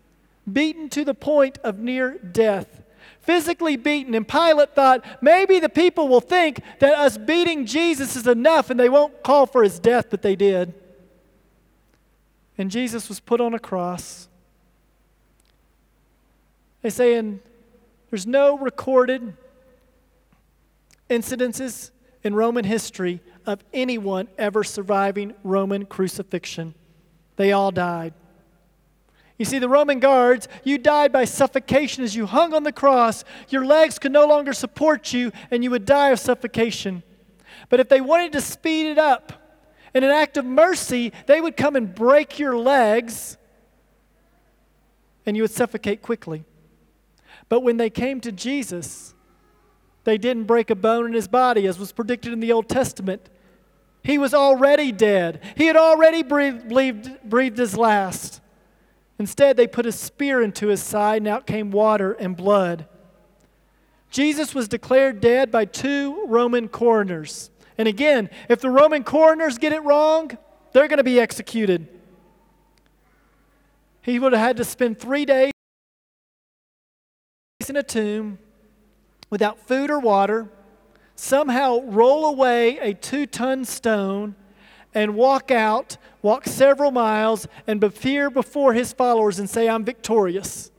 beaten 0.51 0.87
to 0.89 1.03
the 1.03 1.15
point 1.15 1.57
of 1.63 1.79
near 1.79 2.19
death, 2.19 2.83
physically 3.19 3.75
beaten. 3.75 4.13
And 4.13 4.27
Pilate 4.27 4.75
thought 4.75 5.03
maybe 5.19 5.59
the 5.59 5.69
people 5.69 6.07
will 6.07 6.21
think 6.21 6.61
that 6.79 6.93
us 6.93 7.17
beating 7.17 7.65
Jesus 7.65 8.15
is 8.15 8.27
enough 8.27 8.69
and 8.69 8.79
they 8.79 8.89
won't 8.89 9.23
call 9.23 9.47
for 9.47 9.63
his 9.63 9.79
death, 9.79 10.07
but 10.11 10.21
they 10.21 10.35
did. 10.35 10.75
And 12.57 12.69
Jesus 12.69 13.09
was 13.09 13.19
put 13.19 13.41
on 13.41 13.55
a 13.55 13.59
cross. 13.59 14.27
They 16.83 16.91
say, 16.91 17.15
and 17.15 17.39
there's 18.11 18.27
no 18.27 18.57
recorded 18.57 19.35
incidences 21.09 21.89
in 22.23 22.35
Roman 22.35 22.65
history 22.65 23.21
of 23.47 23.63
anyone 23.73 24.27
ever 24.37 24.63
surviving 24.63 25.33
Roman 25.43 25.85
crucifixion. 25.85 26.75
They 27.35 27.51
all 27.51 27.71
died. 27.71 28.13
You 29.37 29.45
see, 29.45 29.57
the 29.57 29.69
Roman 29.69 29.99
guards, 29.99 30.47
you 30.63 30.77
died 30.77 31.11
by 31.11 31.25
suffocation 31.25 32.03
as 32.03 32.15
you 32.15 32.27
hung 32.27 32.53
on 32.53 32.63
the 32.63 32.71
cross. 32.71 33.23
Your 33.49 33.65
legs 33.65 33.97
could 33.97 34.11
no 34.11 34.27
longer 34.27 34.53
support 34.53 35.13
you, 35.13 35.31
and 35.49 35.63
you 35.63 35.71
would 35.71 35.85
die 35.85 36.09
of 36.09 36.19
suffocation. 36.19 37.01
But 37.69 37.79
if 37.79 37.89
they 37.89 38.01
wanted 38.01 38.33
to 38.33 38.41
speed 38.41 38.87
it 38.87 38.97
up, 38.99 39.41
in 39.93 40.03
an 40.03 40.09
act 40.09 40.37
of 40.37 40.45
mercy, 40.45 41.11
they 41.25 41.41
would 41.41 41.57
come 41.57 41.75
and 41.75 41.93
break 41.93 42.39
your 42.39 42.57
legs, 42.57 43.37
and 45.25 45.35
you 45.35 45.43
would 45.43 45.51
suffocate 45.51 46.01
quickly. 46.01 46.45
But 47.49 47.61
when 47.61 47.77
they 47.77 47.89
came 47.89 48.21
to 48.21 48.31
Jesus, 48.31 49.13
they 50.03 50.17
didn't 50.17 50.45
break 50.45 50.69
a 50.69 50.75
bone 50.75 51.07
in 51.07 51.13
his 51.13 51.27
body, 51.27 51.67
as 51.67 51.77
was 51.77 51.91
predicted 51.91 52.31
in 52.31 52.39
the 52.39 52.51
Old 52.51 52.69
Testament. 52.69 53.29
He 54.03 54.17
was 54.17 54.33
already 54.33 54.91
dead. 54.91 55.41
He 55.55 55.67
had 55.67 55.77
already 55.77 56.23
breathed, 56.23 56.69
breathed, 56.69 57.09
breathed 57.23 57.57
his 57.57 57.77
last. 57.77 58.41
Instead, 59.19 59.57
they 59.57 59.67
put 59.67 59.85
a 59.85 59.91
spear 59.91 60.41
into 60.41 60.67
his 60.67 60.81
side, 60.81 61.17
and 61.17 61.27
out 61.27 61.45
came 61.45 61.69
water 61.69 62.13
and 62.13 62.35
blood. 62.35 62.87
Jesus 64.09 64.55
was 64.55 64.67
declared 64.67 65.21
dead 65.21 65.51
by 65.51 65.65
two 65.65 66.25
Roman 66.25 66.67
coroners. 66.67 67.51
And 67.77 67.87
again, 67.87 68.29
if 68.49 68.59
the 68.59 68.69
Roman 68.69 69.03
coroners 69.03 69.57
get 69.57 69.73
it 69.73 69.83
wrong, 69.83 70.37
they're 70.73 70.87
going 70.87 70.97
to 70.97 71.03
be 71.03 71.19
executed. 71.19 71.87
He 74.01 74.17
would 74.17 74.33
have 74.33 74.41
had 74.41 74.57
to 74.57 74.65
spend 74.65 74.99
three 74.99 75.25
days 75.25 75.51
in 77.69 77.75
a 77.77 77.83
tomb 77.83 78.39
without 79.29 79.59
food 79.59 79.91
or 79.91 79.99
water, 79.99 80.49
somehow 81.21 81.79
roll 81.81 82.25
away 82.25 82.79
a 82.79 82.95
two 82.95 83.27
ton 83.27 83.63
stone, 83.63 84.35
and 84.93 85.15
walk 85.15 85.51
out, 85.51 85.97
walk 86.21 86.45
several 86.45 86.89
miles, 86.89 87.47
and 87.67 87.81
appear 87.83 88.29
before 88.29 88.73
his 88.73 88.91
followers 88.91 89.37
and 89.37 89.49
say, 89.49 89.69
I'm 89.69 89.85
victorious, 89.85 90.71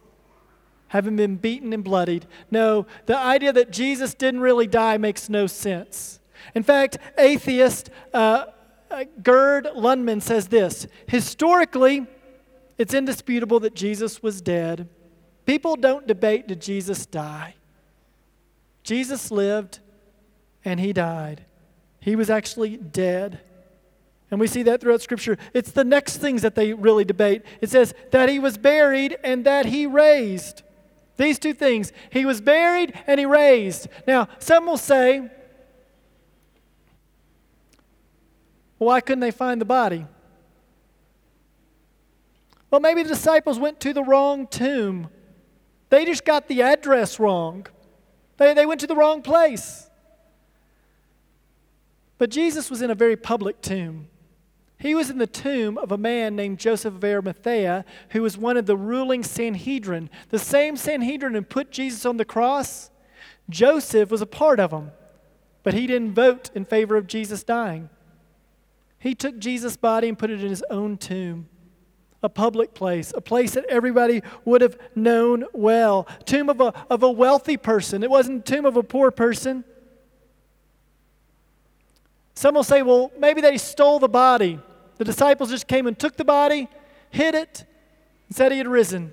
having 0.88 1.16
been 1.16 1.36
beaten 1.36 1.72
and 1.72 1.82
bloodied. 1.84 2.26
No, 2.50 2.86
the 3.06 3.16
idea 3.16 3.52
that 3.52 3.70
Jesus 3.70 4.14
didn't 4.14 4.40
really 4.40 4.66
die 4.66 4.98
makes 4.98 5.28
no 5.28 5.46
sense. 5.46 6.18
In 6.54 6.64
fact, 6.64 6.98
atheist 7.16 7.88
uh, 8.12 8.46
uh 8.90 9.04
Gerd 9.22 9.68
Lüdemann 9.76 10.20
says 10.20 10.48
this 10.48 10.88
Historically, 11.06 12.06
it's 12.78 12.94
indisputable 12.94 13.60
that 13.60 13.74
Jesus 13.74 14.22
was 14.24 14.42
dead. 14.42 14.88
People 15.46 15.76
don't 15.76 16.06
debate 16.06 16.48
did 16.48 16.60
Jesus 16.60 17.06
die. 17.06 17.54
Jesus 18.82 19.30
lived 19.30 19.78
and 20.64 20.80
he 20.80 20.92
died. 20.92 21.44
He 22.00 22.16
was 22.16 22.30
actually 22.30 22.76
dead. 22.76 23.40
And 24.30 24.40
we 24.40 24.46
see 24.46 24.62
that 24.64 24.80
throughout 24.80 25.02
Scripture. 25.02 25.36
It's 25.52 25.72
the 25.72 25.84
next 25.84 26.16
things 26.16 26.42
that 26.42 26.54
they 26.54 26.72
really 26.72 27.04
debate. 27.04 27.42
It 27.60 27.70
says 27.70 27.94
that 28.10 28.28
he 28.28 28.38
was 28.38 28.56
buried 28.56 29.18
and 29.22 29.44
that 29.44 29.66
he 29.66 29.86
raised. 29.86 30.62
These 31.16 31.38
two 31.38 31.52
things. 31.52 31.92
He 32.10 32.24
was 32.24 32.40
buried 32.40 32.98
and 33.06 33.20
he 33.20 33.26
raised. 33.26 33.88
Now, 34.06 34.28
some 34.38 34.66
will 34.66 34.78
say, 34.78 35.30
why 38.78 39.00
couldn't 39.00 39.20
they 39.20 39.30
find 39.30 39.60
the 39.60 39.66
body? 39.66 40.06
Well, 42.70 42.80
maybe 42.80 43.02
the 43.02 43.10
disciples 43.10 43.58
went 43.58 43.80
to 43.80 43.92
the 43.92 44.02
wrong 44.02 44.46
tomb. 44.46 45.08
They 45.90 46.06
just 46.06 46.24
got 46.24 46.48
the 46.48 46.62
address 46.62 47.20
wrong. 47.20 47.66
They, 48.38 48.54
they 48.54 48.64
went 48.64 48.80
to 48.80 48.86
the 48.86 48.96
wrong 48.96 49.20
place. 49.20 49.90
But 52.22 52.30
Jesus 52.30 52.70
was 52.70 52.82
in 52.82 52.90
a 52.92 52.94
very 52.94 53.16
public 53.16 53.60
tomb. 53.60 54.06
He 54.78 54.94
was 54.94 55.10
in 55.10 55.18
the 55.18 55.26
tomb 55.26 55.76
of 55.76 55.90
a 55.90 55.98
man 55.98 56.36
named 56.36 56.60
Joseph 56.60 56.94
of 56.94 57.02
Arimathea, 57.02 57.84
who 58.10 58.22
was 58.22 58.38
one 58.38 58.56
of 58.56 58.64
the 58.64 58.76
ruling 58.76 59.24
Sanhedrin. 59.24 60.08
The 60.28 60.38
same 60.38 60.76
Sanhedrin 60.76 61.34
who 61.34 61.42
put 61.42 61.72
Jesus 61.72 62.06
on 62.06 62.18
the 62.18 62.24
cross, 62.24 62.92
Joseph 63.50 64.08
was 64.08 64.20
a 64.20 64.26
part 64.26 64.60
of 64.60 64.70
them. 64.70 64.92
But 65.64 65.74
he 65.74 65.88
didn't 65.88 66.14
vote 66.14 66.48
in 66.54 66.64
favor 66.64 66.94
of 66.94 67.08
Jesus 67.08 67.42
dying. 67.42 67.90
He 69.00 69.16
took 69.16 69.40
Jesus' 69.40 69.76
body 69.76 70.08
and 70.08 70.16
put 70.16 70.30
it 70.30 70.44
in 70.44 70.48
his 70.48 70.62
own 70.70 70.98
tomb, 70.98 71.48
a 72.22 72.28
public 72.28 72.72
place, 72.72 73.12
a 73.16 73.20
place 73.20 73.54
that 73.54 73.64
everybody 73.68 74.22
would 74.44 74.60
have 74.60 74.78
known 74.94 75.46
well. 75.52 76.06
Tomb 76.24 76.48
of 76.50 76.60
a, 76.60 76.72
of 76.88 77.02
a 77.02 77.10
wealthy 77.10 77.56
person. 77.56 78.04
It 78.04 78.10
wasn't 78.10 78.46
tomb 78.46 78.64
of 78.64 78.76
a 78.76 78.84
poor 78.84 79.10
person. 79.10 79.64
Some 82.34 82.54
will 82.54 82.64
say, 82.64 82.82
well, 82.82 83.10
maybe 83.18 83.40
they 83.40 83.58
stole 83.58 83.98
the 83.98 84.08
body. 84.08 84.58
The 84.98 85.04
disciples 85.04 85.50
just 85.50 85.66
came 85.66 85.86
and 85.86 85.98
took 85.98 86.16
the 86.16 86.24
body, 86.24 86.68
hid 87.10 87.34
it, 87.34 87.64
and 88.28 88.36
said 88.36 88.52
he 88.52 88.58
had 88.58 88.68
risen. 88.68 89.12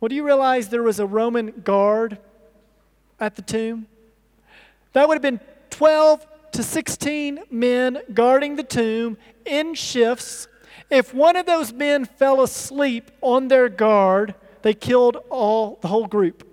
Well, 0.00 0.08
do 0.08 0.14
you 0.14 0.24
realize 0.24 0.68
there 0.68 0.82
was 0.82 1.00
a 1.00 1.06
Roman 1.06 1.50
guard 1.64 2.18
at 3.18 3.36
the 3.36 3.42
tomb? 3.42 3.86
That 4.92 5.08
would 5.08 5.14
have 5.14 5.22
been 5.22 5.40
12 5.70 6.26
to 6.52 6.62
16 6.62 7.40
men 7.50 7.98
guarding 8.12 8.56
the 8.56 8.62
tomb 8.62 9.16
in 9.44 9.74
shifts. 9.74 10.46
If 10.90 11.14
one 11.14 11.36
of 11.36 11.46
those 11.46 11.72
men 11.72 12.04
fell 12.04 12.42
asleep 12.42 13.10
on 13.20 13.48
their 13.48 13.68
guard, 13.68 14.34
they 14.62 14.74
killed 14.74 15.16
all 15.30 15.78
the 15.80 15.88
whole 15.88 16.06
group. 16.06 16.46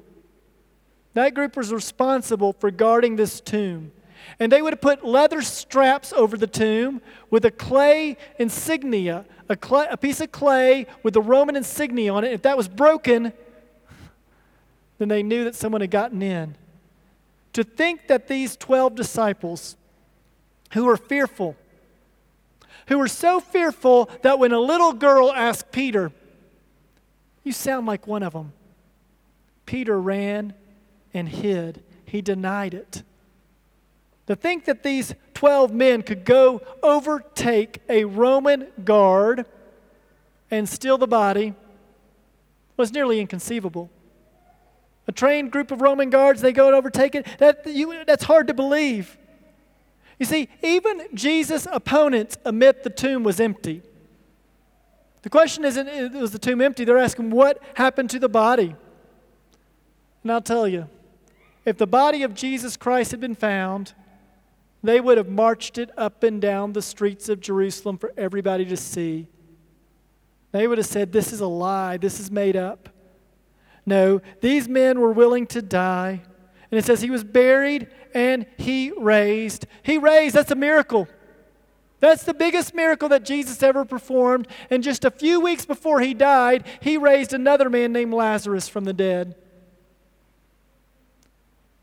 That 1.14 1.34
group 1.34 1.58
was 1.58 1.74
responsible 1.74 2.54
for 2.54 2.72
guarding 2.72 3.16
this 3.16 3.42
tomb. 3.42 3.92
And 4.40 4.52
they 4.52 4.62
would 4.62 4.74
have 4.74 4.82
put 4.82 5.06
leather 5.06 5.42
straps 5.42 6.14
over 6.14 6.38
the 6.38 6.48
tomb 6.48 7.02
with 7.30 7.46
a 7.46 7.52
clay 7.52 8.18
insignia, 8.40 9.26
a, 9.50 9.56
clay, 9.56 9.88
a 9.90 9.98
piece 9.98 10.22
of 10.22 10.32
clay 10.32 10.88
with 11.04 11.14
the 11.14 11.22
Roman 11.22 11.56
insignia 11.56 12.14
on 12.14 12.24
it. 12.24 12.32
If 12.32 12.42
that 12.44 12.58
was 12.58 12.68
broken, 12.68 13.34
then 14.98 15.08
they 15.08 15.24
knew 15.24 15.44
that 15.46 15.56
someone 15.56 15.82
had 15.82 15.92
gotten 15.92 16.22
in. 16.22 16.56
To 17.54 17.64
think 17.64 18.08
that 18.08 18.28
these 18.28 18.56
12 18.56 18.96
disciples, 18.96 19.76
who 20.74 20.86
were 20.86 20.98
fearful, 20.98 21.56
who 22.88 22.98
were 22.98 23.08
so 23.08 23.40
fearful 23.40 24.10
that 24.22 24.40
when 24.40 24.52
a 24.52 24.60
little 24.60 24.94
girl 24.94 25.32
asked 25.32 25.72
Peter, 25.72 26.12
You 27.44 27.52
sound 27.52 27.88
like 27.88 28.08
one 28.08 28.24
of 28.24 28.34
them, 28.34 28.54
Peter 29.66 30.00
ran 30.00 30.54
and 31.14 31.28
hid. 31.30 31.84
He 32.06 32.22
denied 32.22 32.74
it. 32.74 33.04
To 34.32 34.36
think 34.36 34.66
that 34.66 34.82
these 34.82 35.14
12 35.34 35.74
men 35.74 36.02
could 36.02 36.24
go 36.24 36.62
overtake 36.82 37.82
a 37.90 38.06
Roman 38.06 38.68
guard 38.86 39.46
and 40.50 40.68
steal 40.68 40.98
the 40.98 41.06
body 41.08 41.54
was 42.78 42.94
nearly 42.94 43.20
inconceivable 43.20 43.90
a 45.12 45.14
trained 45.14 45.52
group 45.52 45.72
of 45.72 45.82
Roman 45.82 46.10
guards, 46.10 46.40
they 46.40 46.54
go 46.54 46.68
and 46.68 46.76
overtake 46.76 47.16
it. 47.16 47.28
That, 47.40 47.68
you, 47.68 48.04
that's 48.06 48.24
hard 48.24 48.48
to 48.48 48.54
believe. 48.54 49.18
You 50.20 50.26
see, 50.26 50.48
even 50.64 51.08
Jesus' 51.14 51.68
opponents 51.70 52.38
admit 52.46 52.84
the 52.84 52.90
tomb 52.90 53.24
was 53.24 53.40
empty. 53.40 53.82
The 55.24 55.30
question 55.30 55.66
isn't, 55.66 56.14
was 56.14 56.32
the 56.32 56.40
tomb 56.40 56.62
empty? 56.62 56.86
They're 56.86 56.98
asking, 56.98 57.32
what 57.32 57.62
happened 57.76 58.10
to 58.12 58.20
the 58.20 58.30
body? 58.30 58.74
And 60.24 60.32
I'll 60.32 60.42
tell 60.42 60.68
you, 60.68 60.88
if 61.66 61.78
the 61.78 61.88
body 61.88 62.24
of 62.24 62.34
Jesus 62.34 62.78
Christ 62.78 63.12
had 63.12 63.20
been 63.20 63.36
found, 63.36 63.94
they 64.84 65.00
would 65.00 65.18
have 65.18 65.30
marched 65.30 65.78
it 65.78 65.92
up 65.98 66.24
and 66.24 66.42
down 66.42 66.74
the 66.74 66.82
streets 66.82 67.30
of 67.30 67.40
Jerusalem 67.40 67.98
for 67.98 68.12
everybody 68.18 68.66
to 68.66 68.78
see. 68.78 69.28
They 70.52 70.68
would 70.68 70.78
have 70.78 70.88
said, 70.88 71.12
This 71.12 71.32
is 71.32 71.40
a 71.40 71.48
lie, 71.48 71.98
this 71.98 72.20
is 72.20 72.32
made 72.32 72.56
up. 72.56 72.90
No, 73.86 74.22
these 74.42 74.68
men 74.68 75.00
were 75.00 75.12
willing 75.12 75.48
to 75.48 75.62
die. 75.62 76.22
And 76.72 76.80
it 76.80 76.86
says 76.86 77.02
he 77.02 77.10
was 77.10 77.24
buried 77.24 77.88
and 78.14 78.46
he 78.58 78.92
raised. 78.98 79.66
He 79.84 79.98
raised, 79.98 80.36
that's 80.36 80.52
a 80.52 80.56
miracle. 80.56 81.08
That's 82.00 82.24
the 82.24 82.34
biggest 82.34 82.74
miracle 82.74 83.10
that 83.10 83.26
Jesus 83.26 83.62
ever 83.62 83.86
performed. 83.86 84.48
And 84.70 84.82
just 84.82 85.06
a 85.06 85.12
few 85.12 85.40
weeks 85.40 85.66
before 85.66 86.00
he 86.00 86.14
died, 86.14 86.66
he 86.80 86.98
raised 86.98 87.34
another 87.34 87.70
man 87.70 87.92
named 87.92 88.14
Lazarus 88.14 88.68
from 88.68 88.86
the 88.86 88.94
dead. 88.94 89.36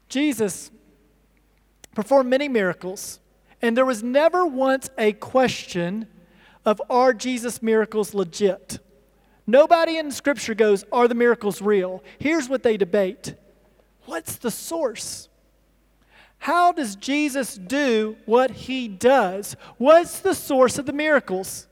Jesus 0.08 0.70
performed 1.98 2.30
many 2.30 2.48
miracles, 2.48 3.18
and 3.60 3.76
there 3.76 3.84
was 3.84 4.04
never 4.04 4.46
once 4.46 4.88
a 4.98 5.12
question 5.14 6.06
of 6.64 6.80
are 6.88 7.12
Jesus' 7.12 7.60
miracles 7.60 8.14
legit? 8.14 8.78
Nobody 9.48 9.96
in 9.98 10.12
Scripture 10.12 10.54
goes, 10.54 10.84
Are 10.92 11.08
the 11.08 11.16
miracles 11.16 11.60
real? 11.60 12.04
Here's 12.20 12.48
what 12.48 12.62
they 12.62 12.76
debate 12.76 13.34
What's 14.04 14.36
the 14.36 14.52
source? 14.52 15.28
How 16.38 16.70
does 16.70 16.94
Jesus 16.94 17.56
do 17.56 18.16
what 18.26 18.52
he 18.52 18.86
does? 18.86 19.56
What's 19.76 20.20
the 20.20 20.36
source 20.36 20.78
of 20.78 20.86
the 20.86 20.92
miracles? 20.92 21.66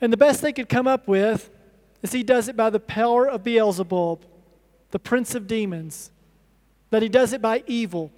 And 0.00 0.12
the 0.12 0.16
best 0.16 0.42
they 0.42 0.52
could 0.52 0.68
come 0.68 0.86
up 0.86 1.08
with 1.08 1.50
is 2.02 2.12
he 2.12 2.22
does 2.22 2.46
it 2.46 2.56
by 2.56 2.70
the 2.70 2.78
power 2.78 3.28
of 3.28 3.42
Beelzebub, 3.42 4.24
the 4.92 5.00
prince 5.00 5.34
of 5.34 5.48
demons, 5.48 6.12
that 6.92 7.00
he 7.00 7.08
does 7.08 7.32
it 7.32 7.40
by 7.40 7.64
evil, 7.66 8.12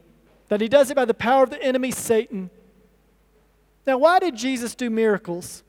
that 0.49 0.61
he 0.61 0.67
does 0.67 0.91
it 0.91 0.97
by 0.97 1.05
the 1.05 1.15
power 1.15 1.45
of 1.45 1.51
the 1.51 1.63
enemy 1.63 1.93
Satan. 1.93 2.51
Now, 3.87 3.99
why 3.99 4.19
did 4.19 4.35
Jesus 4.35 4.75
do 4.75 4.91
miracles? 4.91 5.63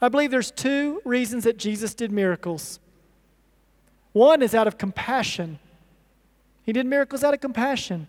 I 0.00 0.08
believe 0.08 0.30
there's 0.30 0.52
two 0.52 1.02
reasons 1.04 1.42
that 1.42 1.56
Jesus 1.56 1.92
did 1.92 2.12
miracles. 2.12 2.78
One 4.12 4.42
is 4.42 4.54
out 4.54 4.68
of 4.68 4.78
compassion. 4.78 5.58
He 6.62 6.72
did 6.72 6.86
miracles 6.86 7.24
out 7.24 7.34
of 7.34 7.40
compassion. 7.40 8.06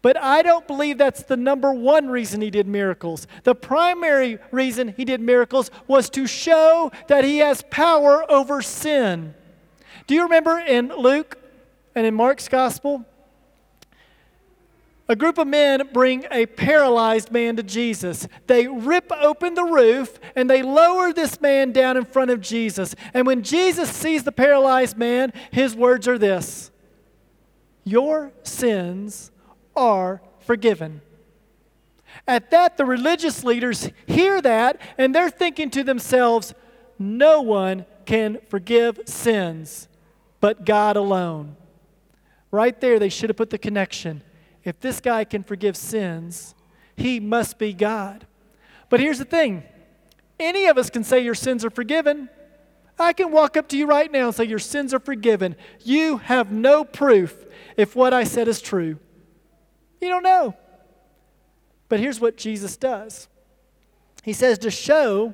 But 0.00 0.16
I 0.16 0.42
don't 0.42 0.66
believe 0.68 0.96
that's 0.96 1.24
the 1.24 1.36
number 1.36 1.72
one 1.72 2.08
reason 2.08 2.40
he 2.40 2.50
did 2.50 2.68
miracles. 2.68 3.26
The 3.42 3.56
primary 3.56 4.38
reason 4.52 4.94
he 4.96 5.04
did 5.04 5.20
miracles 5.20 5.72
was 5.88 6.08
to 6.10 6.28
show 6.28 6.92
that 7.08 7.24
he 7.24 7.38
has 7.38 7.62
power 7.62 8.30
over 8.30 8.62
sin. 8.62 9.34
Do 10.06 10.14
you 10.14 10.22
remember 10.22 10.60
in 10.60 10.88
Luke 10.96 11.37
and 11.98 12.06
in 12.06 12.14
Mark's 12.14 12.48
gospel? 12.48 13.04
A 15.08 15.16
group 15.16 15.36
of 15.36 15.48
men 15.48 15.88
bring 15.92 16.26
a 16.30 16.46
paralyzed 16.46 17.32
man 17.32 17.56
to 17.56 17.62
Jesus. 17.64 18.28
They 18.46 18.68
rip 18.68 19.10
open 19.10 19.54
the 19.54 19.64
roof 19.64 20.20
and 20.36 20.48
they 20.48 20.62
lower 20.62 21.12
this 21.12 21.40
man 21.40 21.72
down 21.72 21.96
in 21.96 22.04
front 22.04 22.30
of 22.30 22.40
Jesus. 22.40 22.94
And 23.12 23.26
when 23.26 23.42
Jesus 23.42 23.90
sees 23.90 24.22
the 24.22 24.30
paralyzed 24.30 24.96
man, 24.96 25.32
his 25.50 25.74
words 25.74 26.06
are 26.06 26.18
this 26.18 26.70
Your 27.82 28.32
sins 28.44 29.32
are 29.74 30.22
forgiven. 30.38 31.00
At 32.28 32.52
that, 32.52 32.76
the 32.76 32.84
religious 32.84 33.42
leaders 33.42 33.90
hear 34.06 34.40
that 34.42 34.80
and 34.98 35.12
they're 35.12 35.30
thinking 35.30 35.70
to 35.70 35.82
themselves, 35.82 36.54
No 36.96 37.40
one 37.40 37.86
can 38.04 38.38
forgive 38.48 39.00
sins 39.06 39.88
but 40.40 40.64
God 40.64 40.96
alone. 40.96 41.56
Right 42.50 42.80
there, 42.80 42.98
they 42.98 43.08
should 43.08 43.30
have 43.30 43.36
put 43.36 43.50
the 43.50 43.58
connection 43.58 44.22
if 44.64 44.80
this 44.80 45.00
guy 45.00 45.24
can 45.24 45.42
forgive 45.42 45.76
sins, 45.76 46.54
he 46.94 47.20
must 47.20 47.58
be 47.58 47.72
God. 47.72 48.26
But 48.90 49.00
here's 49.00 49.18
the 49.18 49.24
thing 49.24 49.64
any 50.38 50.66
of 50.66 50.76
us 50.76 50.90
can 50.90 51.04
say 51.04 51.20
your 51.20 51.34
sins 51.34 51.64
are 51.64 51.70
forgiven. 51.70 52.28
I 52.98 53.12
can 53.12 53.30
walk 53.30 53.56
up 53.56 53.68
to 53.68 53.78
you 53.78 53.86
right 53.86 54.10
now 54.10 54.26
and 54.26 54.34
say 54.34 54.44
your 54.44 54.58
sins 54.58 54.92
are 54.92 54.98
forgiven. 54.98 55.56
You 55.84 56.18
have 56.18 56.50
no 56.50 56.84
proof 56.84 57.46
if 57.76 57.94
what 57.96 58.12
I 58.12 58.24
said 58.24 58.48
is 58.48 58.60
true. 58.60 58.98
You 60.00 60.08
don't 60.08 60.24
know. 60.24 60.54
But 61.88 62.00
here's 62.00 62.20
what 62.20 62.36
Jesus 62.36 62.76
does 62.76 63.28
He 64.22 64.32
says 64.32 64.58
to 64.58 64.70
show 64.70 65.32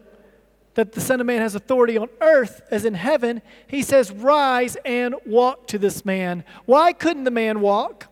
that 0.74 0.92
the 0.92 1.00
Son 1.00 1.20
of 1.20 1.26
Man 1.26 1.40
has 1.40 1.54
authority 1.54 1.96
on 1.96 2.08
earth 2.20 2.62
as 2.70 2.84
in 2.84 2.94
heaven, 2.94 3.42
he 3.66 3.82
says, 3.82 4.10
Rise 4.10 4.76
and 4.84 5.14
walk 5.24 5.68
to 5.68 5.78
this 5.78 6.04
man. 6.04 6.44
Why 6.66 6.92
couldn't 6.92 7.24
the 7.24 7.30
man 7.30 7.60
walk? 7.60 8.08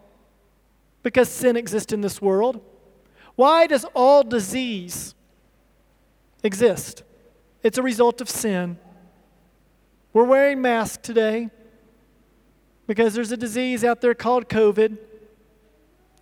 because 1.03 1.29
sin 1.29 1.57
exists 1.57 1.93
in 1.93 2.01
this 2.01 2.21
world? 2.23 2.61
Why 3.35 3.67
does 3.67 3.85
all 3.95 4.23
disease 4.23 5.15
exist? 6.43 7.03
It's 7.63 7.79
a 7.79 7.83
result 7.83 8.21
of 8.21 8.29
sin. 8.29 8.79
We're 10.13 10.25
wearing 10.25 10.61
masks 10.61 10.99
today 11.03 11.51
because 12.87 13.15
there's 13.15 13.33
a 13.33 13.37
disease 13.37 13.85
out 13.85 14.01
there 14.01 14.15
called 14.15 14.49
COVID, 14.49 14.99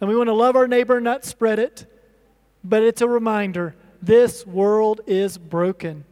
and 0.01 0.09
we 0.09 0.17
want 0.17 0.29
to 0.29 0.35
love 0.35 0.57
our 0.57 0.69
neighbor 0.69 0.97
and 0.97 1.05
not 1.05 1.25
spread 1.25 1.59
it. 1.59 1.87
But 2.63 2.83
it's 2.83 3.01
a 3.01 3.09
reminder 3.09 3.75
this 4.03 4.47
world 4.47 5.01
is 5.07 5.39
broken. 5.39 6.05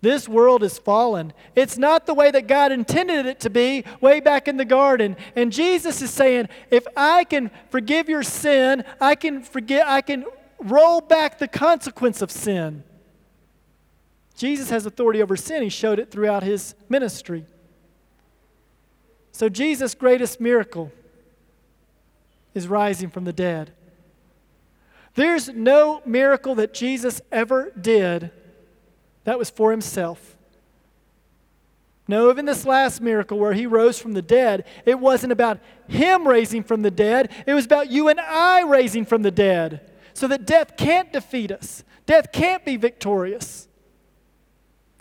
This 0.00 0.28
world 0.28 0.62
is 0.62 0.78
fallen. 0.78 1.32
It's 1.56 1.76
not 1.76 2.06
the 2.06 2.14
way 2.14 2.30
that 2.30 2.46
God 2.46 2.70
intended 2.70 3.26
it 3.26 3.40
to 3.40 3.50
be 3.50 3.84
way 4.00 4.20
back 4.20 4.46
in 4.46 4.56
the 4.56 4.64
garden. 4.64 5.16
And 5.34 5.52
Jesus 5.52 6.00
is 6.00 6.12
saying, 6.12 6.48
if 6.70 6.86
I 6.96 7.24
can 7.24 7.50
forgive 7.70 8.08
your 8.08 8.22
sin, 8.22 8.84
I 9.00 9.16
can 9.16 9.42
forget 9.42 9.88
I 9.88 10.02
can 10.02 10.24
roll 10.60 11.00
back 11.00 11.38
the 11.38 11.48
consequence 11.48 12.22
of 12.22 12.30
sin. 12.30 12.84
Jesus 14.36 14.70
has 14.70 14.86
authority 14.86 15.20
over 15.20 15.36
sin. 15.36 15.64
He 15.64 15.68
showed 15.68 15.98
it 15.98 16.12
throughout 16.12 16.44
his 16.44 16.76
ministry. 16.88 17.44
So 19.32 19.48
Jesus' 19.48 19.94
greatest 19.94 20.40
miracle 20.40 20.92
is 22.54 22.68
rising 22.68 23.10
from 23.10 23.24
the 23.24 23.32
dead. 23.32 23.72
There's 25.14 25.48
no 25.48 26.02
miracle 26.06 26.54
that 26.56 26.72
Jesus 26.72 27.20
ever 27.32 27.72
did 27.80 28.30
that 29.28 29.38
was 29.38 29.50
for 29.50 29.70
himself. 29.70 30.38
No, 32.08 32.30
even 32.30 32.46
this 32.46 32.64
last 32.64 33.02
miracle 33.02 33.38
where 33.38 33.52
he 33.52 33.66
rose 33.66 33.98
from 33.98 34.14
the 34.14 34.22
dead, 34.22 34.64
it 34.86 34.98
wasn't 34.98 35.32
about 35.32 35.60
him 35.86 36.26
raising 36.26 36.62
from 36.62 36.80
the 36.80 36.90
dead. 36.90 37.30
It 37.46 37.52
was 37.52 37.66
about 37.66 37.90
you 37.90 38.08
and 38.08 38.18
I 38.18 38.62
raising 38.62 39.04
from 39.04 39.20
the 39.20 39.30
dead 39.30 39.90
so 40.14 40.28
that 40.28 40.46
death 40.46 40.78
can't 40.78 41.12
defeat 41.12 41.52
us, 41.52 41.84
death 42.06 42.32
can't 42.32 42.64
be 42.64 42.78
victorious. 42.78 43.68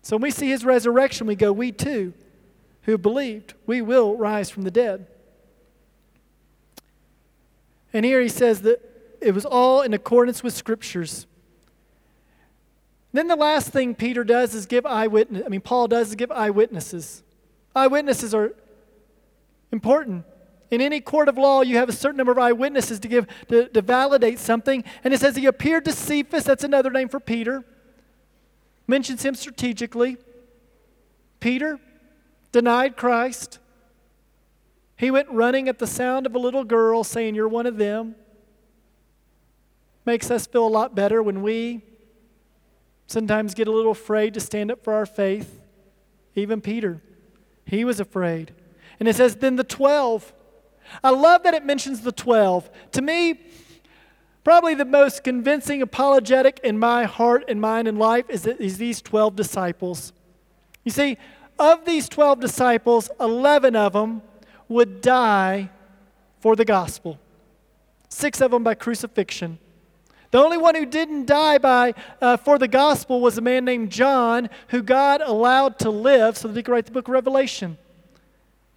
So 0.02 0.18
when 0.18 0.24
we 0.24 0.32
see 0.32 0.50
his 0.50 0.66
resurrection, 0.66 1.26
we 1.26 1.36
go, 1.36 1.54
we 1.54 1.72
too, 1.72 2.13
who 2.82 2.98
believed, 2.98 3.54
we 3.66 3.82
will 3.82 4.18
rise 4.18 4.50
from 4.50 4.63
the 4.63 4.72
dead. 4.72 5.08
And 7.94 8.04
here 8.04 8.20
he 8.20 8.28
says 8.28 8.63
that 8.63 8.82
it 9.22 9.34
was 9.34 9.46
all 9.46 9.84
in 9.84 9.94
accordance 9.94 10.44
with 10.44 10.54
scriptures. 10.54 11.28
Then 13.13 13.28
the 13.28 13.36
last 13.36 13.70
thing 13.70 13.96
Peter 13.96 14.24
does 14.24 14.54
is 14.54 14.65
give 14.65 14.86
eyewitness. 14.86 15.43
I 15.46 15.50
mean, 15.50 15.62
Paul 15.62 15.88
does 15.88 16.10
is 16.10 16.15
give 16.15 16.32
eyewitnesses. 16.32 17.24
Eyewitnesses 17.76 18.34
are 18.34 18.54
important. 19.72 20.26
In 20.70 20.82
any 20.82 21.00
court 21.00 21.30
of 21.30 21.38
law, 21.38 21.62
you 21.62 21.78
have 21.78 21.88
a 21.88 21.93
certain 21.93 22.17
number 22.17 22.32
of 22.32 22.38
eyewitnesses 22.38 23.00
to 23.00 23.08
give 23.08 23.28
to, 23.48 23.70
to 23.70 23.82
validate 23.82 24.39
something. 24.39 24.84
And 25.04 25.13
it 25.13 25.20
says 25.20 25.36
he 25.36 25.46
appeared 25.46 25.86
to 25.86 25.93
Cephas. 25.93 26.43
That's 26.43 26.63
another 26.63 26.89
name 26.89 27.08
for 27.08 27.20
Peter. 27.20 27.63
Mentions 28.86 29.24
him 29.24 29.36
strategically. 29.36 30.17
Peter 31.39 31.80
denied 32.52 32.98
Christ. 32.98 33.60
He 34.98 35.12
went 35.12 35.30
running 35.30 35.70
at 35.70 35.80
the 35.80 35.88
sound 35.88 36.26
of 36.26 36.36
a 36.36 36.39
little 36.39 36.63
girl 36.63 37.04
saying, 37.04 37.36
You're 37.36 37.48
one 37.48 37.65
of 37.65 37.78
them. 37.78 38.15
Makes 40.06 40.32
us 40.32 40.48
feel 40.48 40.65
a 40.65 40.70
lot 40.70 40.96
better 40.96 41.22
when 41.22 41.41
we 41.41 41.84
sometimes 43.08 43.54
get 43.54 43.67
a 43.67 43.72
little 43.72 43.91
afraid 43.91 44.34
to 44.36 44.39
stand 44.39 44.72
up 44.72 44.84
for 44.84 44.93
our 44.93 45.06
faith. 45.06 45.62
Even 46.36 46.62
Peter, 46.62 47.02
he 47.65 47.84
was 47.84 48.00
afraid. 48.00 48.54
And 49.00 49.10
it 49.10 49.15
says, 49.15 49.38
Then 49.38 49.56
the 49.56 49.63
12. 49.63 50.34
I 51.04 51.10
love 51.10 51.43
that 51.43 51.54
it 51.54 51.65
mentions 51.65 52.02
the 52.02 52.12
12. 52.12 52.70
To 52.93 53.02
me, 53.02 53.41
probably 54.43 54.76
the 54.76 54.86
most 54.86 55.24
convincing 55.24 55.82
apologetic 55.82 56.60
in 56.63 56.78
my 56.80 57.04
heart 57.04 57.43
and 57.48 57.60
mind 57.60 57.88
and 57.88 57.98
life 57.98 58.30
is, 58.30 58.46
is 58.46 58.78
these 58.78 59.02
12 59.02 59.36
disciples. 59.36 60.13
You 60.84 60.91
see, 60.91 61.17
of 61.60 61.86
these 61.86 62.08
12 62.08 62.39
disciples, 62.39 63.10
11 63.20 63.76
of 63.76 63.93
them 63.93 64.22
would 64.70 65.02
die 65.02 65.70
for 66.39 66.56
the 66.56 66.65
gospel, 66.65 67.20
six 68.10 68.41
of 68.41 68.52
them 68.52 68.63
by 68.63 68.76
crucifixion. 68.76 69.60
The 70.32 70.40
only 70.40 70.58
one 70.58 70.76
who 70.76 70.86
didn't 70.86 71.26
die 71.26 71.58
by, 71.58 71.94
uh, 72.22 72.38
for 72.38 72.58
the 72.58 72.68
gospel 72.68 73.22
was 73.22 73.38
a 73.38 73.42
man 73.42 73.63
named 73.63 73.92
John, 73.92 74.50
who 74.70 74.82
God 74.82 75.22
allowed 75.22 75.80
to 75.80 75.90
live 75.90 76.38
so 76.38 76.48
that 76.48 76.58
he 76.58 76.63
could 76.63 76.72
write 76.72 76.86
the 76.86 76.92
book 76.92 77.08
of 77.08 77.13
Revelation. 77.13 77.78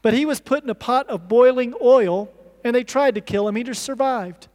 But 0.03 0.15
he 0.15 0.25
was 0.25 0.41
put 0.41 0.63
in 0.63 0.71
a 0.71 0.75
pot 0.75 1.09
of 1.09 1.29
boiling 1.29 1.75
oil, 1.83 2.33
and 2.65 2.75
they 2.75 2.85
tried 2.85 3.17
to 3.17 3.21
kill 3.21 3.49
him. 3.49 3.57
He 3.57 3.65
just 3.65 3.83
survived. 3.83 4.47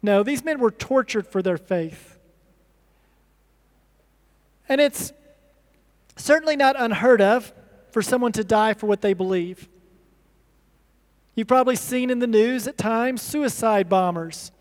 No, 0.00 0.22
these 0.22 0.44
men 0.44 0.60
were 0.60 0.70
tortured 0.70 1.26
for 1.26 1.42
their 1.42 1.58
faith. 1.58 2.18
And 4.68 4.80
it's 4.80 5.12
certainly 6.16 6.56
not 6.56 6.76
unheard 6.78 7.20
of 7.20 7.52
for 7.90 8.00
someone 8.00 8.32
to 8.32 8.44
die 8.44 8.74
for 8.74 8.86
what 8.86 9.00
they 9.00 9.12
believe. 9.12 9.68
You've 11.34 11.48
probably 11.48 11.76
seen 11.76 12.10
in 12.10 12.20
the 12.20 12.26
news 12.26 12.66
at 12.66 12.78
times 12.78 13.22
suicide 13.22 13.88
bombers, 13.88 14.51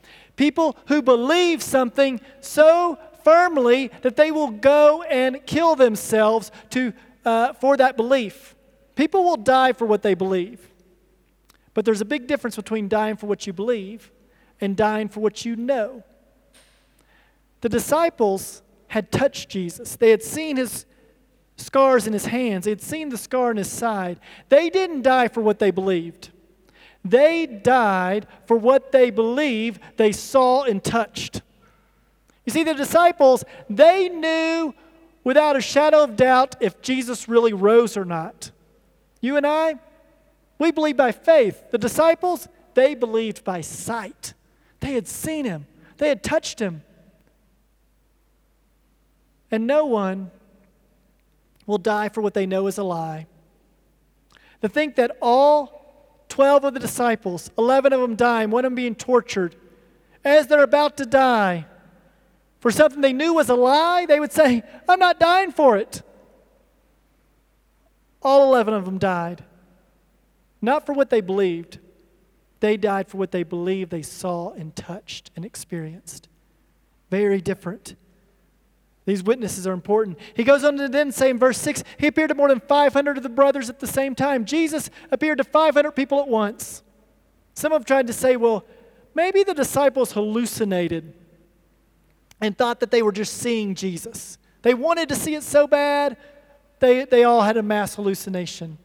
people 0.41 0.75
who 0.88 1.04
believe 1.04 1.62
something 1.62 2.19
so 2.39 2.97
firmly 3.23 3.91
that 4.01 4.15
they 4.15 4.32
will 4.32 4.49
go 4.49 5.04
and 5.04 5.45
kill 5.45 5.75
themselves 5.75 6.51
to, 6.71 6.91
uh, 7.23 7.54
for 7.54 7.77
that 7.77 7.95
belief. 7.95 8.56
People 8.95 9.23
will 9.23 9.38
die 9.38 9.71
for 9.71 9.86
what 9.86 10.01
they 10.01 10.15
believe. 10.15 10.67
But 11.75 11.86
there's 11.86 12.01
a 12.01 12.06
big 12.06 12.25
difference 12.25 12.56
between 12.56 12.89
dying 12.89 13.17
for 13.17 13.27
what 13.27 13.45
you 13.45 13.54
believe 13.54 14.12
and 14.60 14.75
dying 14.75 15.10
for 15.10 15.19
what 15.19 15.45
you 15.45 15.56
know. 15.56 16.04
The 17.62 17.69
disciples 17.69 18.63
had 18.88 19.12
touched 19.12 19.47
Jesus, 19.47 19.95
they 19.95 20.10
had 20.10 20.23
seen 20.23 20.58
his 20.58 20.88
scars 21.56 22.08
in 22.08 22.13
his 22.13 22.25
hands, 22.25 22.65
they 22.65 22.71
had 22.71 22.82
seen 22.82 23.10
the 23.10 23.17
scar 23.17 23.51
in 23.51 23.58
his 23.58 23.69
side. 23.69 24.19
They 24.49 24.71
didn't 24.71 25.04
die 25.04 25.27
for 25.27 25.41
what 25.41 25.60
they 25.60 25.69
believed. 25.69 26.32
They 27.04 27.46
died 27.46 28.28
for 28.46 28.58
what 28.58 28.92
they 28.92 29.10
believe 29.10 29.80
they 29.98 30.12
saw 30.12 30.64
and 30.64 30.84
touched. 30.84 31.42
You 32.46 32.52
see, 32.52 32.64
the 32.64 32.74
disciples, 32.74 33.44
they 33.70 34.10
knew 34.10 34.74
without 35.24 35.56
a 35.56 35.62
shadow 35.62 36.04
of 36.04 36.16
doubt 36.16 36.56
if 36.60 36.82
Jesus 36.82 37.28
really 37.28 37.54
rose 37.54 37.98
or 37.98 38.06
not. 38.06 38.52
You 39.20 39.38
and 39.38 39.46
I, 39.46 39.76
we 40.60 40.72
believe 40.72 40.98
by 40.98 41.12
faith. 41.12 41.72
The 41.72 41.78
disciples, 41.78 42.48
they 42.74 42.96
believed 42.96 43.44
by 43.44 43.62
sight. 43.62 44.34
They 44.80 44.94
had 44.94 45.08
seen 45.08 45.46
him, 45.46 45.68
they 45.98 46.10
had 46.10 46.24
touched 46.24 46.60
him. 46.60 46.84
And 49.50 49.68
no 49.68 49.86
one 49.86 50.32
will 51.66 51.78
die 51.78 52.10
for 52.10 52.22
what 52.22 52.34
they 52.34 52.46
know 52.46 52.68
is 52.68 52.78
a 52.78 52.84
lie. 52.84 53.28
To 54.62 54.70
think 54.70 54.96
that 54.96 55.18
all 55.22 55.81
12 56.32 56.63
of 56.63 56.74
the 56.74 56.80
disciples, 56.80 57.52
11 57.58 57.91
of 57.91 58.00
them 58.00 58.15
dying, 58.15 58.50
one 58.52 58.63
of 58.63 58.72
them 58.72 58.76
being 58.76 58.96
tortured. 58.96 59.54
As 60.24 60.48
they're 60.48 60.63
about 60.63 60.96
to 60.98 61.06
die 61.06 61.65
for 62.62 62.72
something 62.72 63.02
they 63.02 63.12
knew 63.12 63.34
was 63.34 63.50
a 63.50 63.56
lie, 63.56 64.06
they 64.06 64.17
would 64.17 64.32
say, 64.32 64.63
I'm 64.88 64.98
not 64.98 65.20
dying 65.20 65.52
for 65.52 65.76
it. 65.76 66.02
All 68.22 68.46
11 68.46 68.74
of 68.74 68.86
them 68.86 68.98
died. 68.98 69.44
Not 70.62 70.86
for 70.86 70.94
what 70.94 71.10
they 71.10 71.20
believed, 71.20 71.80
they 72.62 72.78
died 72.78 73.10
for 73.10 73.17
what 73.17 73.32
they 73.32 73.44
believed 73.44 73.91
they 73.91 74.02
saw 74.02 74.52
and 74.52 74.74
touched 74.74 75.32
and 75.36 75.44
experienced. 75.44 76.30
Very 77.10 77.41
different. 77.41 77.96
These 79.12 79.24
witnesses 79.24 79.67
are 79.67 79.74
important. 79.74 80.17
He 80.36 80.45
goes 80.45 80.63
on 80.63 80.78
to 80.78 80.88
then 80.88 81.12
say 81.12 81.32
in 81.32 81.38
verse 81.38 81.58
6 81.58 81.84
He 81.97 82.08
appeared 82.08 82.30
to 82.30 82.34
more 82.34 82.47
than 82.47 82.62
500 82.62 83.17
of 83.17 83.24
the 83.24 83.28
brothers 83.28 83.69
at 83.69 83.82
the 83.82 83.86
same 83.86 84.15
time. 84.15 84.45
Jesus 84.45 84.89
appeared 85.12 85.39
to 85.39 85.43
500 85.43 85.91
people 85.91 86.21
at 86.21 86.30
once. 86.30 86.82
Some 87.54 87.74
have 87.74 87.84
tried 87.84 88.08
to 88.08 88.13
say, 88.13 88.38
well, 88.38 88.63
maybe 89.13 89.43
the 89.43 89.54
disciples 89.54 90.13
hallucinated 90.13 91.13
and 92.39 92.58
thought 92.58 92.80
that 92.80 92.89
they 92.89 93.02
were 93.02 93.12
just 93.12 93.34
seeing 93.34 93.76
Jesus. 93.76 94.38
They 94.62 94.74
wanted 94.74 95.10
to 95.10 95.15
see 95.15 95.36
it 95.36 95.43
so 95.43 95.67
bad, 95.67 96.15
they, 96.80 97.04
they 97.04 97.26
all 97.26 97.41
had 97.41 97.58
a 97.58 97.63
mass 97.63 97.95
hallucination. 97.95 98.78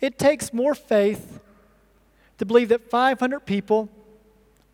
It 0.00 0.18
takes 0.18 0.54
more 0.54 0.74
faith 0.74 1.38
to 2.38 2.46
believe 2.46 2.70
that 2.70 2.88
500 2.88 3.40
people 3.40 3.90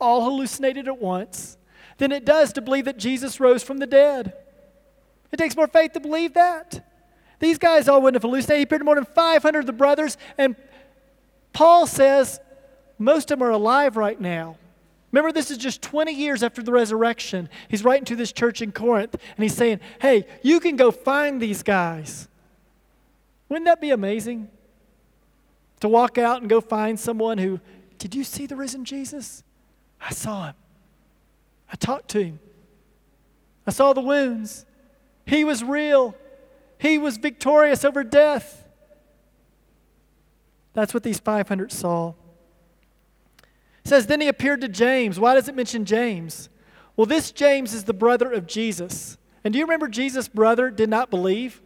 all 0.01 0.23
hallucinated 0.23 0.87
at 0.87 0.99
once 0.99 1.59
than 1.99 2.13
it 2.13 2.25
does 2.25 2.53
to 2.53 2.61
believe 2.61 2.85
that 2.85 2.99
Jesus 2.99 3.41
rose 3.41 3.65
from 3.65 3.79
the 3.79 3.87
dead. 3.89 4.33
It 5.35 5.37
takes 5.37 5.57
more 5.57 5.67
faith 5.67 5.95
to 5.95 6.01
believe 6.01 6.35
that. 6.35 6.87
These 7.41 7.59
guys 7.59 7.89
all 7.89 8.01
wouldn't 8.01 8.15
have 8.15 8.23
hallucinated. 8.23 8.59
He 8.59 8.63
appeared 8.63 8.83
to 8.83 8.85
more 8.85 8.95
than 8.95 9.05
500 9.05 9.59
of 9.59 9.67
the 9.67 9.73
brothers, 9.73 10.17
and 10.39 10.55
Paul 11.53 11.89
says 11.89 12.39
most 13.01 13.33
of 13.33 13.41
them 13.41 13.49
are 13.49 13.51
alive 13.51 13.97
right 13.97 14.21
now. 14.21 14.57
Remember, 15.11 15.33
this 15.33 15.51
is 15.51 15.59
just 15.59 15.83
20 15.83 16.13
years 16.13 16.45
after 16.45 16.63
the 16.63 16.71
resurrection. 16.71 17.49
He's 17.69 17.83
writing 17.83 18.05
to 18.05 18.15
this 18.15 18.31
church 18.31 18.63
in 18.63 18.71
Corinth, 18.71 19.17
and 19.37 19.43
he's 19.43 19.57
saying, 19.57 19.81
Hey, 20.01 20.25
you 20.43 20.61
can 20.61 20.77
go 20.77 20.93
find 20.93 21.43
these 21.43 21.65
guys. 21.65 22.29
Wouldn't 23.49 23.67
that 23.67 23.81
be 23.81 23.91
amazing? 23.91 24.49
To 25.81 25.89
walk 25.89 26.17
out 26.17 26.43
and 26.43 26.49
go 26.49 26.61
find 26.61 26.99
someone 26.99 27.39
who, 27.39 27.59
did 27.99 28.15
you 28.15 28.23
see 28.23 28.47
the 28.47 28.55
risen 28.55 28.85
Jesus? 28.85 29.43
I 30.01 30.13
saw 30.13 30.47
him. 30.47 30.55
I 31.73 31.75
talked 31.75 32.11
to 32.11 32.23
him. 32.23 32.39
I 33.67 33.73
saw 33.73 33.93
the 33.93 34.01
wounds. 34.01 34.65
He 35.27 35.45
was 35.45 35.65
real. 35.65 36.15
He 36.79 36.99
was 36.99 37.17
victorious 37.17 37.85
over 37.85 38.05
death. 38.05 38.69
That's 40.73 40.93
what 40.93 41.03
these 41.03 41.21
500 41.21 41.73
saw. 41.73 42.15
It 43.85 43.89
says, 43.89 44.07
Then 44.07 44.21
he 44.21 44.29
appeared 44.29 44.61
to 44.63 44.69
James. 44.69 45.19
Why 45.19 45.35
does 45.35 45.49
it 45.49 45.55
mention 45.55 45.85
James? 45.85 46.49
Well, 46.97 47.07
this 47.07 47.33
James 47.33 47.73
is 47.73 47.85
the 47.85 47.95
brother 47.95 48.31
of 48.31 48.47
Jesus. 48.47 49.19
And 49.45 49.53
do 49.53 49.59
you 49.59 49.65
remember 49.65 49.89
Jesus' 49.89 50.29
brother 50.29 50.71
did 50.71 50.89
not 50.89 51.11
believe? 51.11 51.61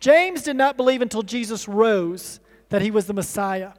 James 0.00 0.42
did 0.42 0.56
not 0.56 0.76
believe 0.76 1.02
until 1.02 1.22
Jesus 1.22 1.68
rose 1.68 2.40
that 2.68 2.82
he 2.82 2.90
was 2.90 3.06
the 3.06 3.14
Messiah. 3.14 3.72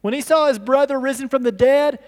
When 0.00 0.14
he 0.14 0.20
saw 0.20 0.48
his 0.48 0.58
brother 0.58 0.98
risen 0.98 1.28
from 1.28 1.42
the 1.42 1.52
dead, 1.52 1.98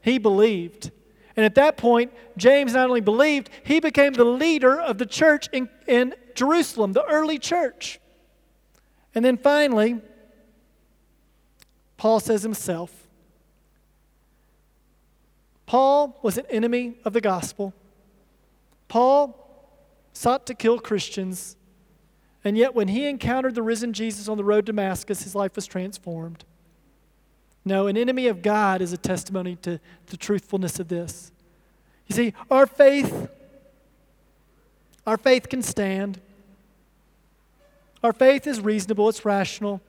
he 0.00 0.18
believed. 0.18 0.90
And 1.38 1.44
at 1.44 1.54
that 1.54 1.76
point, 1.76 2.12
James 2.36 2.72
not 2.72 2.88
only 2.88 3.00
believed, 3.00 3.48
he 3.62 3.78
became 3.78 4.12
the 4.12 4.24
leader 4.24 4.80
of 4.80 4.98
the 4.98 5.06
church 5.06 5.48
in, 5.52 5.68
in 5.86 6.12
Jerusalem, 6.34 6.94
the 6.94 7.04
early 7.04 7.38
church. 7.38 8.00
And 9.14 9.24
then 9.24 9.36
finally, 9.36 10.00
Paul 11.96 12.18
says 12.18 12.42
himself, 12.42 13.06
Paul 15.64 16.18
was 16.22 16.38
an 16.38 16.46
enemy 16.50 16.96
of 17.04 17.12
the 17.12 17.20
gospel. 17.20 17.72
Paul 18.88 19.70
sought 20.12 20.44
to 20.48 20.54
kill 20.54 20.80
Christians, 20.80 21.56
and 22.42 22.58
yet 22.58 22.74
when 22.74 22.88
he 22.88 23.06
encountered 23.06 23.54
the 23.54 23.62
risen 23.62 23.92
Jesus 23.92 24.28
on 24.28 24.38
the 24.38 24.44
road 24.44 24.66
to 24.66 24.72
Damascus, 24.72 25.22
his 25.22 25.36
life 25.36 25.54
was 25.54 25.66
transformed. 25.66 26.44
No, 27.64 27.86
an 27.86 27.96
enemy 27.96 28.28
of 28.28 28.42
God 28.42 28.80
is 28.80 28.92
a 28.92 28.96
testimony 28.96 29.56
to 29.56 29.80
the 30.06 30.16
truthfulness 30.16 30.78
of 30.78 30.88
this. 30.88 31.32
You 32.06 32.14
see, 32.14 32.34
our 32.50 32.66
faith, 32.66 33.28
our 35.06 35.16
faith 35.16 35.48
can 35.48 35.62
stand. 35.62 36.20
Our 38.02 38.12
faith 38.12 38.46
is 38.46 38.60
reasonable, 38.60 39.08
it's 39.08 39.24
rational. 39.24 39.80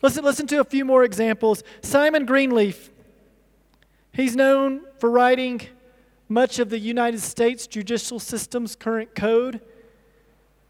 Listen, 0.00 0.24
listen 0.24 0.46
to 0.48 0.60
a 0.60 0.64
few 0.64 0.84
more 0.84 1.04
examples. 1.04 1.62
Simon 1.82 2.24
Greenleaf, 2.26 2.90
he's 4.12 4.34
known 4.34 4.82
for 4.98 5.10
writing 5.10 5.60
much 6.28 6.58
of 6.58 6.70
the 6.70 6.78
United 6.78 7.20
States 7.20 7.66
judicial 7.66 8.18
system's 8.18 8.74
current 8.74 9.14
code. 9.14 9.60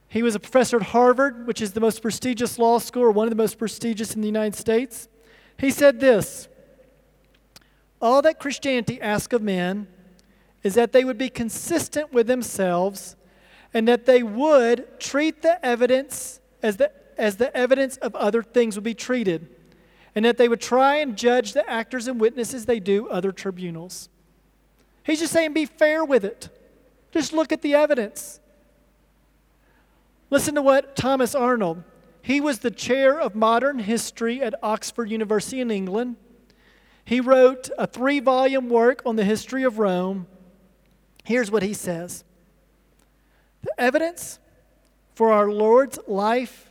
He 0.09 0.22
was 0.22 0.35
a 0.35 0.41
professor 0.41 0.76
at 0.76 0.83
Harvard, 0.83 1.47
which 1.47 1.62
is 1.62 1.72
the 1.72 1.80
most 1.80 2.03
prestigious 2.03 2.59
law 2.59 2.78
school, 2.78 3.05
or 3.05 3.11
one 3.11 3.26
of 3.26 3.30
the 3.30 3.37
most 3.37 3.59
prestigious 3.59 4.14
in 4.14 4.20
the 4.20 4.26
United 4.26 4.55
States. 4.55 5.09
He 5.63 5.71
said 5.71 6.01
this 6.01 6.49
All 8.01 8.21
that 8.23 8.41
Christianity 8.41 9.01
asks 9.01 9.33
of 9.33 9.41
men 9.43 9.87
is 10.65 10.75
that 10.75 10.93
they 10.93 11.05
would 11.05 11.17
be 11.17 11.31
consistent 11.31 12.13
with 12.13 12.27
themselves 12.27 13.17
and 13.73 13.87
that 13.87 14.05
they 14.05 14.25
would 14.25 15.01
treat 15.01 15.41
the 15.41 15.65
evidence 15.65 16.41
as 16.63 16.77
the, 16.79 16.91
as 17.17 17.37
the 17.37 17.57
evidence 17.57 17.97
of 17.99 18.15
other 18.17 18.43
things 18.43 18.75
would 18.75 18.85
be 18.85 18.93
treated, 18.93 19.49
and 20.17 20.25
that 20.25 20.37
they 20.37 20.49
would 20.49 20.61
try 20.61 20.97
and 20.97 21.17
judge 21.17 21.53
the 21.53 21.69
actors 21.71 22.09
and 22.09 22.21
witnesses 22.21 22.67
they 22.67 22.81
do 22.81 23.09
other 23.09 23.31
tribunals. 23.31 24.09
He's 25.05 25.21
just 25.21 25.33
saying 25.33 25.53
be 25.53 25.67
fair 25.67 26.05
with 26.05 26.25
it. 26.25 26.49
Just 27.13 27.33
look 27.33 27.53
at 27.53 27.63
the 27.63 27.75
evidence. 27.75 28.41
Listen 30.29 30.57
to 30.57 30.63
what 30.63 30.97
Thomas 30.97 31.37
Arnold, 31.37 31.85
he 32.23 32.41
was 32.41 32.61
the 32.61 32.70
chair 32.70 33.20
of 33.20 33.35
modern 33.35 33.81
history 33.81 34.41
at 34.41 34.55
Oxford 34.62 35.11
University 35.11 35.61
in 35.61 35.70
England. 35.70 36.16
He 37.05 37.20
wrote 37.20 37.68
a 37.77 37.87
three 37.87 38.20
volume 38.20 38.68
work 38.68 39.03
on 39.05 39.16
the 39.16 39.25
history 39.25 39.64
of 39.64 39.79
Rome. 39.79 40.29
Here's 41.25 41.51
what 41.51 41.64
he 41.64 41.75
says 41.75 42.25
The 43.62 43.75
evidence 43.77 44.39
for 45.14 45.33
our 45.33 45.51
Lord's 45.51 45.99
life 46.07 46.70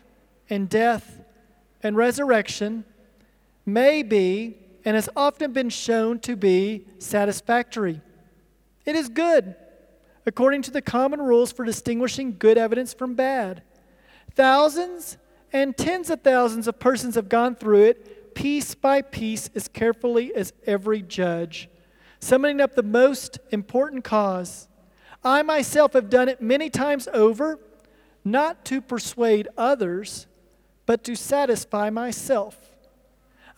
and 0.50 0.70
death 0.70 1.22
and 1.84 1.98
resurrection 1.98 2.86
may 3.66 4.04
be 4.04 4.58
and 4.86 4.96
has 4.96 5.10
often 5.16 5.52
been 5.52 5.70
shown 5.70 6.20
to 6.20 6.36
be 6.36 6.86
satisfactory. 6.98 8.02
It 8.86 8.96
is 8.96 9.10
good, 9.10 9.56
according 10.26 10.64
to 10.64 10.72
the 10.72 10.82
common 10.82 11.22
rules 11.22 11.52
for 11.52 11.66
distinguishing 11.66 12.38
good 12.40 12.58
evidence 12.58 12.94
from 12.94 13.16
bad. 13.16 13.64
Thousands 14.34 15.18
and 15.54 15.76
tens 15.76 16.10
of 16.10 16.22
thousands 16.22 16.68
of 16.68 16.80
persons 16.80 17.16
have 17.16 17.30
gone 17.30 17.56
through 17.56 17.84
it, 17.84 18.34
piece 18.36 18.76
by 18.76 19.02
piece, 19.02 19.50
as 19.56 19.68
carefully 19.68 20.34
as 20.34 20.54
every 20.66 21.02
judge, 21.02 21.70
summoning 22.20 22.62
up 22.62 22.76
the 22.76 22.84
most 22.84 23.40
important 23.52 24.04
cause. 24.04 24.68
I 25.24 25.42
myself 25.44 25.94
have 25.94 26.10
done 26.10 26.30
it 26.30 26.42
many 26.42 26.70
times 26.70 27.08
over 27.14 27.60
not 28.24 28.66
to 28.66 28.82
persuade 28.82 29.48
others, 29.58 30.28
but 30.86 31.04
to 31.04 31.16
satisfy 31.16 31.90
myself. 31.90 32.58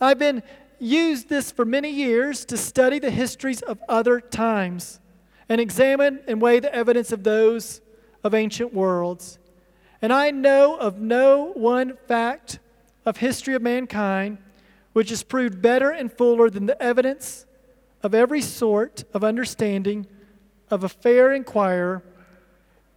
I've 0.00 0.18
been 0.18 0.42
used 0.78 1.28
this 1.28 1.50
for 1.50 1.64
many 1.64 1.90
years 1.90 2.44
to 2.46 2.56
study 2.56 2.98
the 2.98 3.10
histories 3.10 3.62
of 3.62 3.78
other 3.88 4.20
times 4.20 5.00
and 5.48 5.60
examine 5.60 6.20
and 6.26 6.40
weigh 6.40 6.60
the 6.60 6.74
evidence 6.74 7.12
of 7.12 7.24
those 7.24 7.80
of 8.22 8.34
ancient 8.34 8.72
worlds. 8.72 9.38
And 10.04 10.12
I 10.12 10.32
know 10.32 10.76
of 10.76 11.00
no 11.00 11.52
one 11.54 11.96
fact 12.06 12.58
of 13.06 13.16
history 13.16 13.54
of 13.54 13.62
mankind 13.62 14.36
which 14.92 15.10
is 15.10 15.22
proved 15.22 15.62
better 15.62 15.90
and 15.90 16.12
fuller 16.12 16.50
than 16.50 16.66
the 16.66 16.80
evidence 16.82 17.46
of 18.02 18.14
every 18.14 18.42
sort 18.42 19.04
of 19.14 19.24
understanding 19.24 20.06
of 20.70 20.84
a 20.84 20.90
fair 20.90 21.32
inquirer 21.32 22.02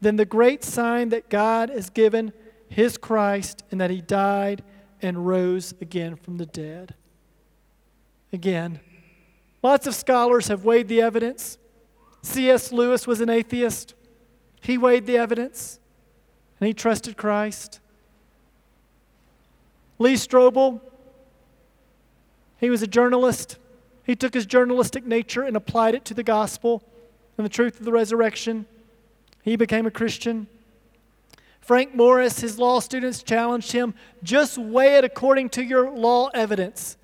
than 0.02 0.18
the 0.18 0.26
great 0.26 0.66
sign 0.66 1.08
that 1.08 1.30
God 1.30 1.70
has 1.70 1.90
given 1.90 2.34
his 2.68 2.98
Christ 2.98 3.64
and 3.72 3.80
that 3.80 3.90
he 3.90 4.02
died 4.02 4.62
and 5.02 5.26
rose 5.26 5.74
again 5.80 6.18
from 6.18 6.36
the 6.36 6.46
dead. 6.46 6.94
Again, 8.34 8.82
lots 9.64 9.88
of 9.88 9.96
scholars 9.96 10.50
have 10.50 10.66
weighed 10.66 10.90
the 10.90 11.02
evidence. 11.02 11.58
C.S. 12.22 12.74
Lewis 12.74 13.08
was 13.08 13.22
an 13.22 13.30
atheist. 13.30 13.94
He 14.60 14.78
weighed 14.78 15.06
the 15.06 15.18
evidence 15.18 15.80
and 16.60 16.68
he 16.68 16.74
trusted 16.74 17.18
Christ. 17.18 17.80
Lee 20.00 20.14
Strobel, 20.14 20.82
he 22.60 22.70
was 22.70 22.82
a 22.82 22.88
journalist. 22.88 23.58
He 24.04 24.16
took 24.16 24.34
his 24.34 24.46
journalistic 24.46 25.06
nature 25.06 25.44
and 25.44 25.56
applied 25.56 25.96
it 25.96 26.06
to 26.06 26.14
the 26.14 26.24
gospel 26.24 26.84
and 27.38 27.46
the 27.46 27.50
truth 27.50 27.80
of 27.80 27.86
the 27.86 27.92
resurrection. 27.92 28.66
He 29.44 29.56
became 29.56 29.86
a 29.86 29.92
Christian. 29.92 30.48
Frank 31.62 31.94
Morris, 31.94 32.40
his 32.40 32.58
law 32.58 32.80
students 32.80 33.22
challenged 33.22 33.74
him 33.74 33.94
just 34.24 34.58
weigh 34.58 34.96
it 34.96 35.04
according 35.04 35.50
to 35.50 35.64
your 35.64 35.92
law 35.92 36.30
evidence. 36.34 36.96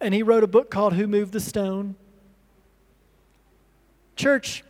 And 0.00 0.12
he 0.12 0.22
wrote 0.22 0.44
a 0.44 0.48
book 0.48 0.70
called 0.70 0.94
Who 0.94 1.06
Moved 1.06 1.32
the 1.32 1.40
Stone? 1.40 1.94
Church, 4.16 4.64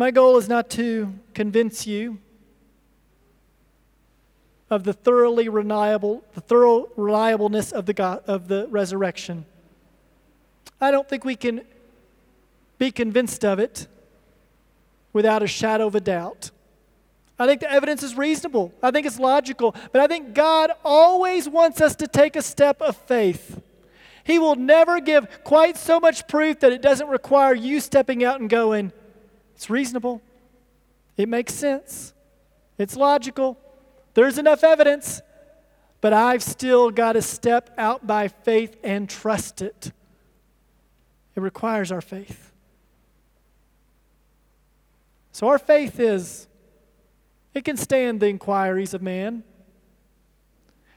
my 0.00 0.10
goal 0.10 0.38
is 0.38 0.48
not 0.48 0.70
to 0.70 1.12
convince 1.34 1.86
you 1.86 2.16
of 4.70 4.84
the 4.84 4.94
thoroughly 4.94 5.46
reliable, 5.46 6.24
the 6.32 6.40
thorough 6.40 6.88
reliableness 6.96 7.70
of 7.70 7.84
the, 7.84 7.92
God, 7.92 8.22
of 8.26 8.48
the 8.48 8.66
resurrection. 8.70 9.44
I 10.80 10.90
don't 10.90 11.06
think 11.06 11.26
we 11.26 11.36
can 11.36 11.60
be 12.78 12.90
convinced 12.90 13.44
of 13.44 13.58
it 13.58 13.88
without 15.12 15.42
a 15.42 15.46
shadow 15.46 15.88
of 15.88 15.94
a 15.94 16.00
doubt. 16.00 16.50
I 17.38 17.46
think 17.46 17.60
the 17.60 17.70
evidence 17.70 18.02
is 18.02 18.16
reasonable. 18.16 18.72
I 18.82 18.90
think 18.90 19.06
it's 19.06 19.18
logical. 19.18 19.76
But 19.92 20.00
I 20.00 20.06
think 20.06 20.32
God 20.32 20.70
always 20.82 21.46
wants 21.46 21.82
us 21.82 21.94
to 21.96 22.08
take 22.08 22.36
a 22.36 22.42
step 22.42 22.80
of 22.80 22.96
faith. 22.96 23.60
He 24.24 24.38
will 24.38 24.56
never 24.56 24.98
give 24.98 25.28
quite 25.44 25.76
so 25.76 26.00
much 26.00 26.26
proof 26.26 26.60
that 26.60 26.72
it 26.72 26.80
doesn't 26.80 27.08
require 27.08 27.54
you 27.54 27.80
stepping 27.80 28.24
out 28.24 28.40
and 28.40 28.48
going, 28.48 28.94
it's 29.60 29.68
reasonable. 29.68 30.22
It 31.18 31.28
makes 31.28 31.52
sense. 31.52 32.14
It's 32.78 32.96
logical. 32.96 33.58
There's 34.14 34.38
enough 34.38 34.64
evidence. 34.64 35.20
But 36.00 36.14
I've 36.14 36.42
still 36.42 36.90
got 36.90 37.12
to 37.12 37.20
step 37.20 37.68
out 37.76 38.06
by 38.06 38.28
faith 38.28 38.78
and 38.82 39.06
trust 39.06 39.60
it. 39.60 39.92
It 41.36 41.40
requires 41.40 41.92
our 41.92 42.00
faith. 42.00 42.54
So 45.32 45.48
our 45.48 45.58
faith 45.58 46.00
is, 46.00 46.48
it 47.52 47.62
can 47.62 47.76
stand 47.76 48.20
the 48.20 48.28
inquiries 48.28 48.94
of 48.94 49.02
man. 49.02 49.44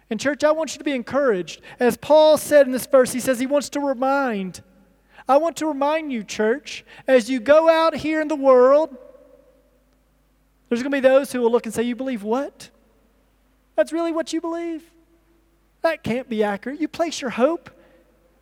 And, 0.10 0.22
church, 0.22 0.42
I 0.46 0.52
want 0.52 0.74
you 0.74 0.78
to 0.78 0.86
be 0.86 0.94
encouraged. 0.94 1.60
As 1.82 1.98
Paul 1.98 2.38
said 2.38 2.66
in 2.66 2.72
this 2.72 2.86
verse, 2.86 3.12
he 3.12 3.20
says 3.20 3.42
he 3.42 3.46
wants 3.46 3.68
to 3.72 3.82
remind. 3.82 4.62
I 5.28 5.38
want 5.38 5.58
to 5.58 5.68
remind 5.68 6.12
you, 6.12 6.24
church, 6.24 6.84
as 7.08 7.30
you 7.30 7.40
go 7.40 7.70
out 7.70 7.96
here 7.96 8.22
in 8.22 8.28
the 8.28 8.36
world, 8.36 8.96
there's 10.70 10.82
going 10.82 10.92
to 10.92 10.98
be 10.98 11.00
those 11.00 11.32
who 11.32 11.42
will 11.42 11.52
look 11.52 11.66
and 11.66 11.74
say, 11.74 11.84
You 11.84 11.96
believe 11.96 12.24
what? 12.24 12.70
That's 13.76 13.92
really 13.92 14.12
what 14.12 14.34
you 14.34 14.42
believe? 14.42 14.84
That 15.82 16.04
can't 16.04 16.30
be 16.30 16.44
accurate. 16.44 16.80
You 16.80 16.88
place 16.88 17.22
your 17.22 17.32
hope 17.32 17.70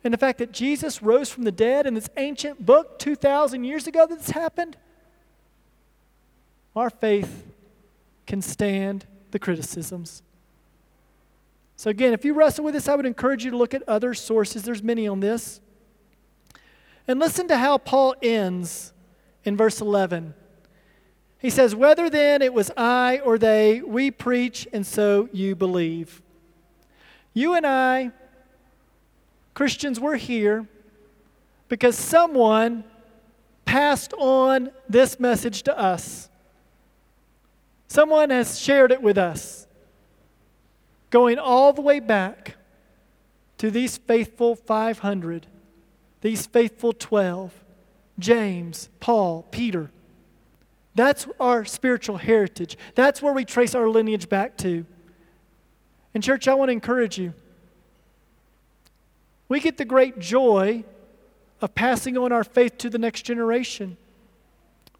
in 0.04 0.12
the 0.12 0.18
fact 0.18 0.38
that 0.38 0.52
Jesus 0.52 1.02
rose 1.02 1.30
from 1.30 1.44
the 1.44 1.52
dead 1.52 1.86
in 1.86 1.94
this 1.94 2.08
ancient 2.16 2.64
book 2.64 2.98
2,000 2.98 3.64
years 3.64 3.86
ago 3.86 4.06
that 4.06 4.18
this 4.18 4.30
happened? 4.30 4.76
our 6.74 6.90
faith 6.90 7.46
can 8.26 8.40
stand 8.40 9.06
the 9.30 9.38
criticisms. 9.38 10.22
So, 11.76 11.90
again, 11.90 12.12
if 12.12 12.24
you 12.24 12.34
wrestle 12.34 12.64
with 12.64 12.74
this, 12.74 12.88
I 12.88 12.94
would 12.94 13.06
encourage 13.06 13.44
you 13.44 13.50
to 13.50 13.56
look 13.56 13.74
at 13.74 13.82
other 13.88 14.14
sources. 14.14 14.62
There's 14.62 14.82
many 14.82 15.08
on 15.08 15.20
this. 15.20 15.60
And 17.06 17.18
listen 17.18 17.48
to 17.48 17.56
how 17.56 17.78
Paul 17.78 18.14
ends 18.22 18.92
in 19.44 19.56
verse 19.56 19.80
11. 19.80 20.34
He 21.38 21.50
says, 21.50 21.74
Whether 21.74 22.08
then 22.08 22.40
it 22.42 22.54
was 22.54 22.70
I 22.76 23.18
or 23.18 23.38
they, 23.38 23.80
we 23.80 24.10
preach, 24.10 24.68
and 24.72 24.86
so 24.86 25.28
you 25.32 25.56
believe. 25.56 26.22
You 27.34 27.54
and 27.54 27.66
I, 27.66 28.12
Christians, 29.54 29.98
we're 29.98 30.16
here 30.16 30.68
because 31.68 31.96
someone 31.96 32.84
passed 33.64 34.12
on 34.14 34.70
this 34.88 35.18
message 35.18 35.62
to 35.64 35.78
us. 35.78 36.28
Someone 37.88 38.30
has 38.30 38.58
shared 38.58 38.92
it 38.92 39.02
with 39.02 39.18
us, 39.18 39.66
going 41.10 41.38
all 41.38 41.72
the 41.72 41.82
way 41.82 42.00
back 42.00 42.56
to 43.58 43.70
these 43.70 43.96
faithful 43.96 44.54
500 44.54 45.46
these 46.22 46.46
faithful 46.46 46.92
12 46.92 47.52
James, 48.18 48.88
Paul, 49.00 49.42
Peter. 49.50 49.90
That's 50.94 51.26
our 51.40 51.64
spiritual 51.64 52.18
heritage. 52.18 52.76
That's 52.94 53.22
where 53.22 53.32
we 53.32 53.44
trace 53.44 53.74
our 53.74 53.88
lineage 53.88 54.28
back 54.28 54.56
to. 54.58 54.84
And, 56.14 56.22
church, 56.22 56.46
I 56.46 56.54
want 56.54 56.68
to 56.68 56.72
encourage 56.72 57.18
you. 57.18 57.32
We 59.48 59.60
get 59.60 59.78
the 59.78 59.84
great 59.84 60.18
joy 60.18 60.84
of 61.60 61.74
passing 61.74 62.18
on 62.18 62.32
our 62.32 62.44
faith 62.44 62.76
to 62.78 62.90
the 62.90 62.98
next 62.98 63.22
generation. 63.22 63.96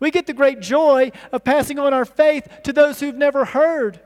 We 0.00 0.10
get 0.10 0.26
the 0.26 0.32
great 0.32 0.60
joy 0.60 1.12
of 1.30 1.44
passing 1.44 1.78
on 1.78 1.92
our 1.92 2.04
faith 2.04 2.48
to 2.64 2.72
those 2.72 3.00
who've 3.00 3.14
never 3.14 3.44
heard. 3.44 4.00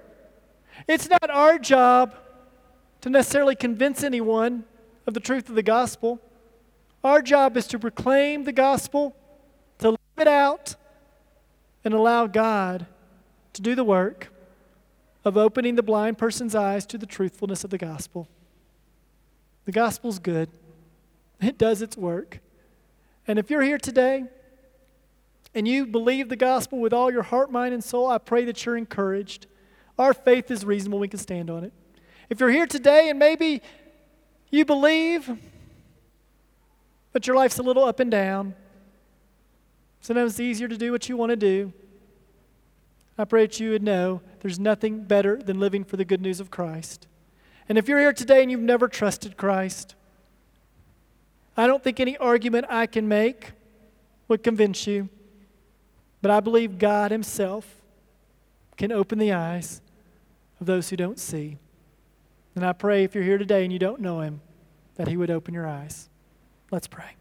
It's 0.89 1.09
not 1.09 1.31
our 1.31 1.59
job 1.59 2.15
to 3.03 3.11
necessarily 3.11 3.55
convince 3.55 4.03
anyone 4.03 4.65
of 5.07 5.15
the 5.15 5.21
truth 5.21 5.49
of 5.49 5.55
the 5.55 5.63
gospel. 5.63 6.21
Our 7.07 7.23
job 7.23 7.57
is 7.57 7.69
to 7.69 7.79
proclaim 7.79 8.43
the 8.43 8.53
gospel, 8.53 9.15
to 9.79 9.91
live 9.91 9.99
it 10.19 10.27
out, 10.27 10.75
and 11.85 11.95
allow 11.95 12.27
God 12.27 12.85
to 13.53 13.63
do 13.63 13.77
the 13.77 13.85
work 13.85 14.33
of 15.25 15.37
opening 15.37 15.77
the 15.77 15.85
blind 15.85 16.19
person's 16.19 16.57
eyes 16.57 16.85
to 16.87 16.99
the 16.99 17.07
truthfulness 17.07 17.63
of 17.63 17.71
the 17.71 17.79
gospel. 17.79 18.27
The 19.67 19.73
gospel's 19.73 20.19
good, 20.19 20.49
it 21.41 21.57
does 21.59 21.81
its 21.81 21.97
work. 21.97 22.41
And 23.29 23.39
if 23.39 23.51
you're 23.51 23.63
here 23.63 23.79
today 23.79 24.25
and 25.55 25.69
you 25.69 25.87
believe 25.87 26.29
the 26.29 26.35
gospel 26.35 26.81
with 26.81 26.93
all 26.93 27.13
your 27.13 27.23
heart, 27.23 27.53
mind, 27.53 27.73
and 27.73 27.85
soul, 27.85 28.09
I 28.09 28.19
pray 28.19 28.45
that 28.47 28.67
you're 28.67 28.77
encouraged. 28.77 29.47
Our 29.97 30.13
faith 30.13 30.51
is 30.51 30.65
reasonable, 30.65 30.99
we 30.99 31.07
can 31.07 31.21
stand 31.21 31.51
on 31.51 31.63
it. 31.63 31.73
If 32.29 32.41
you're 32.41 32.51
here 32.51 32.67
today 32.67 33.11
and 33.11 33.19
maybe 33.21 33.63
you 34.51 34.65
believe, 34.65 35.31
but 37.17 37.27
your 37.27 37.35
life's 37.35 37.59
a 37.59 37.63
little 37.63 37.85
up 37.85 37.99
and 37.99 38.11
down, 38.11 38.55
sometimes 40.03 40.33
it's 40.33 40.41
easier 40.41 40.69
to 40.69 40.77
do 40.77 40.93
what 40.93 41.09
you 41.09 41.17
want 41.17 41.31
to 41.31 41.37
do. 41.37 41.73
I 43.17 43.25
pray 43.25 43.47
that 43.47 43.59
you 43.59 43.71
would 43.71 43.83
know 43.83 44.21
there's 44.41 44.59
nothing 44.59 45.03
better 45.05 45.39
than 45.39 45.59
living 45.59 45.83
for 45.83 45.97
the 45.97 46.05
good 46.05 46.21
news 46.21 46.41
of 46.41 46.51
Christ. 46.51 47.07
And 47.71 47.79
if 47.79 47.89
you're 47.89 48.01
here 48.01 48.13
today 48.13 48.43
and 48.43 48.51
you've 48.51 48.61
never 48.61 48.87
trusted 48.87 49.39
Christ, 49.39 49.95
I 51.57 51.67
don't 51.67 51.83
think 51.83 52.01
any 52.01 52.19
argument 52.19 52.67
I 52.69 52.85
can 52.85 53.09
make 53.09 53.53
would 54.29 54.43
convince 54.43 54.87
you, 54.87 55.09
but 56.21 56.31
I 56.31 56.41
believe 56.41 56.79
God 56.79 57.13
Himself 57.13 57.77
can 58.77 58.93
open 58.93 59.19
the 59.19 59.33
eyes 59.33 59.81
of 60.61 60.67
those 60.67 60.91
who 60.91 60.99
don't 60.99 61.19
see. 61.19 61.57
And 62.55 62.67
I 62.67 62.75
pray 62.75 63.05
if 63.05 63.15
you're 63.15 63.25
here 63.25 63.39
today 63.39 63.65
and 63.65 63.73
you 63.73 63.79
don't 63.79 64.03
know 64.03 64.21
Him, 64.21 64.43
that 64.97 65.09
He 65.09 65.17
would 65.17 65.31
open 65.31 65.55
your 65.55 65.67
eyes. 65.67 66.11
Let's 66.77 66.89
pray. 66.89 67.17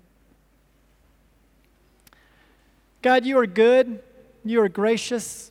God, 3.01 3.25
you 3.25 3.37
are 3.37 3.47
good, 3.47 4.03
you 4.43 4.59
are 4.59 4.67
gracious. 4.67 5.49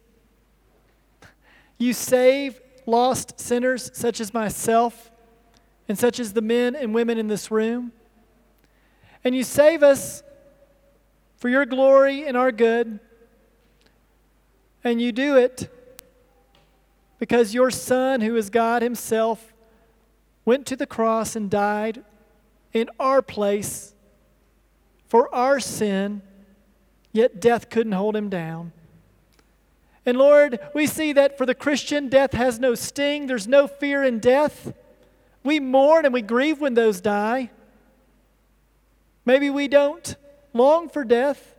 You 1.78 1.94
save 1.94 2.61
lost 2.84 3.40
sinners 3.40 3.90
such 3.94 4.20
as 4.20 4.34
myself 4.34 5.11
and 5.88 5.98
such 5.98 6.20
as 6.20 6.34
the 6.34 6.42
men 6.42 6.76
and 6.76 6.92
women 6.92 7.16
in 7.16 7.28
this 7.28 7.50
room. 7.50 7.92
And 9.24 9.34
you 9.34 9.42
save 9.42 9.82
us 9.82 10.22
for 11.38 11.48
your 11.48 11.64
glory 11.64 12.26
and 12.26 12.36
our 12.36 12.52
good. 12.52 13.00
And 14.84 15.00
you 15.00 15.12
do 15.12 15.38
it 15.38 15.72
because 17.18 17.55
your 17.55 17.70
Son, 17.70 18.20
who 18.20 18.36
is 18.36 18.50
God 18.50 18.82
Himself, 18.82 19.55
went 20.44 20.66
to 20.66 20.76
the 20.76 20.86
cross 20.86 21.34
and 21.34 21.48
died 21.48 22.05
in 22.74 22.90
our 23.00 23.22
place 23.22 23.92
for 25.14 25.32
our 25.32 25.60
sin, 25.60 26.22
yet 27.12 27.40
death 27.40 27.70
couldn't 27.70 27.92
hold 27.92 28.16
him 28.16 28.28
down. 28.28 28.72
And 30.04 30.18
Lord, 30.18 30.58
we 30.74 30.88
see 30.88 31.12
that 31.12 31.38
for 31.38 31.46
the 31.46 31.54
Christian, 31.54 32.08
death 32.08 32.32
has 32.32 32.58
no 32.58 32.74
sting, 32.74 33.28
there's 33.28 33.46
no 33.46 33.68
fear 33.68 34.02
in 34.02 34.18
death. 34.18 34.72
We 35.44 35.60
mourn 35.60 36.04
and 36.04 36.12
we 36.12 36.20
grieve 36.20 36.60
when 36.60 36.74
those 36.74 37.00
die. 37.00 37.52
Maybe 39.24 39.50
we 39.50 39.68
don't 39.68 40.16
long 40.52 40.88
for 40.88 41.04
death, 41.04 41.54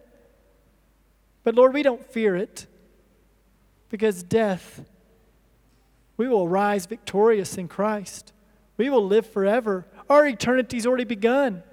but 1.46 1.56
Lord, 1.56 1.74
we 1.74 1.82
don't 1.82 2.06
fear 2.06 2.36
it 2.36 2.68
because 3.88 4.22
death, 4.22 4.84
we 6.18 6.28
will 6.28 6.50
rise 6.50 6.88
victorious 6.88 7.58
in 7.58 7.70
Christ. 7.70 8.34
We 8.76 8.90
will 8.90 9.08
live 9.08 9.26
forever. 9.26 9.86
Our 10.10 10.28
eternity's 10.28 10.86
already 10.86 11.06
begun. 11.06 11.64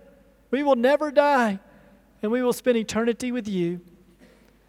We 0.52 0.62
will 0.62 0.76
never 0.76 1.10
die, 1.10 1.58
and 2.22 2.30
we 2.30 2.42
will 2.42 2.52
spend 2.52 2.76
eternity 2.76 3.32
with 3.32 3.48
you. 3.48 3.80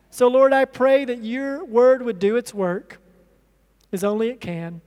So, 0.09 0.27
Lord, 0.27 0.53
I 0.53 0.65
pray 0.65 1.05
that 1.05 1.23
your 1.23 1.63
word 1.63 2.01
would 2.01 2.19
do 2.19 2.35
its 2.35 2.53
work 2.53 2.99
as 3.91 4.03
only 4.03 4.29
it 4.29 4.41
can, 4.41 4.81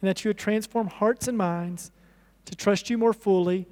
and 0.00 0.08
that 0.08 0.22
you 0.22 0.28
would 0.28 0.38
transform 0.38 0.86
hearts 0.86 1.26
and 1.26 1.36
minds 1.36 1.90
to 2.44 2.54
trust 2.54 2.90
you 2.90 2.98
more 2.98 3.12
fully 3.12 3.66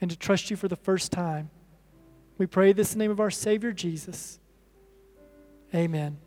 and 0.00 0.10
to 0.10 0.16
trust 0.16 0.50
you 0.50 0.56
for 0.56 0.68
the 0.68 0.76
first 0.76 1.12
time. 1.12 1.50
We 2.36 2.46
pray 2.46 2.72
this 2.72 2.92
in 2.92 2.98
the 2.98 3.04
name 3.04 3.10
of 3.10 3.20
our 3.20 3.30
Savior 3.30 3.72
Jesus. 3.72 4.38
Amen. 5.74 6.18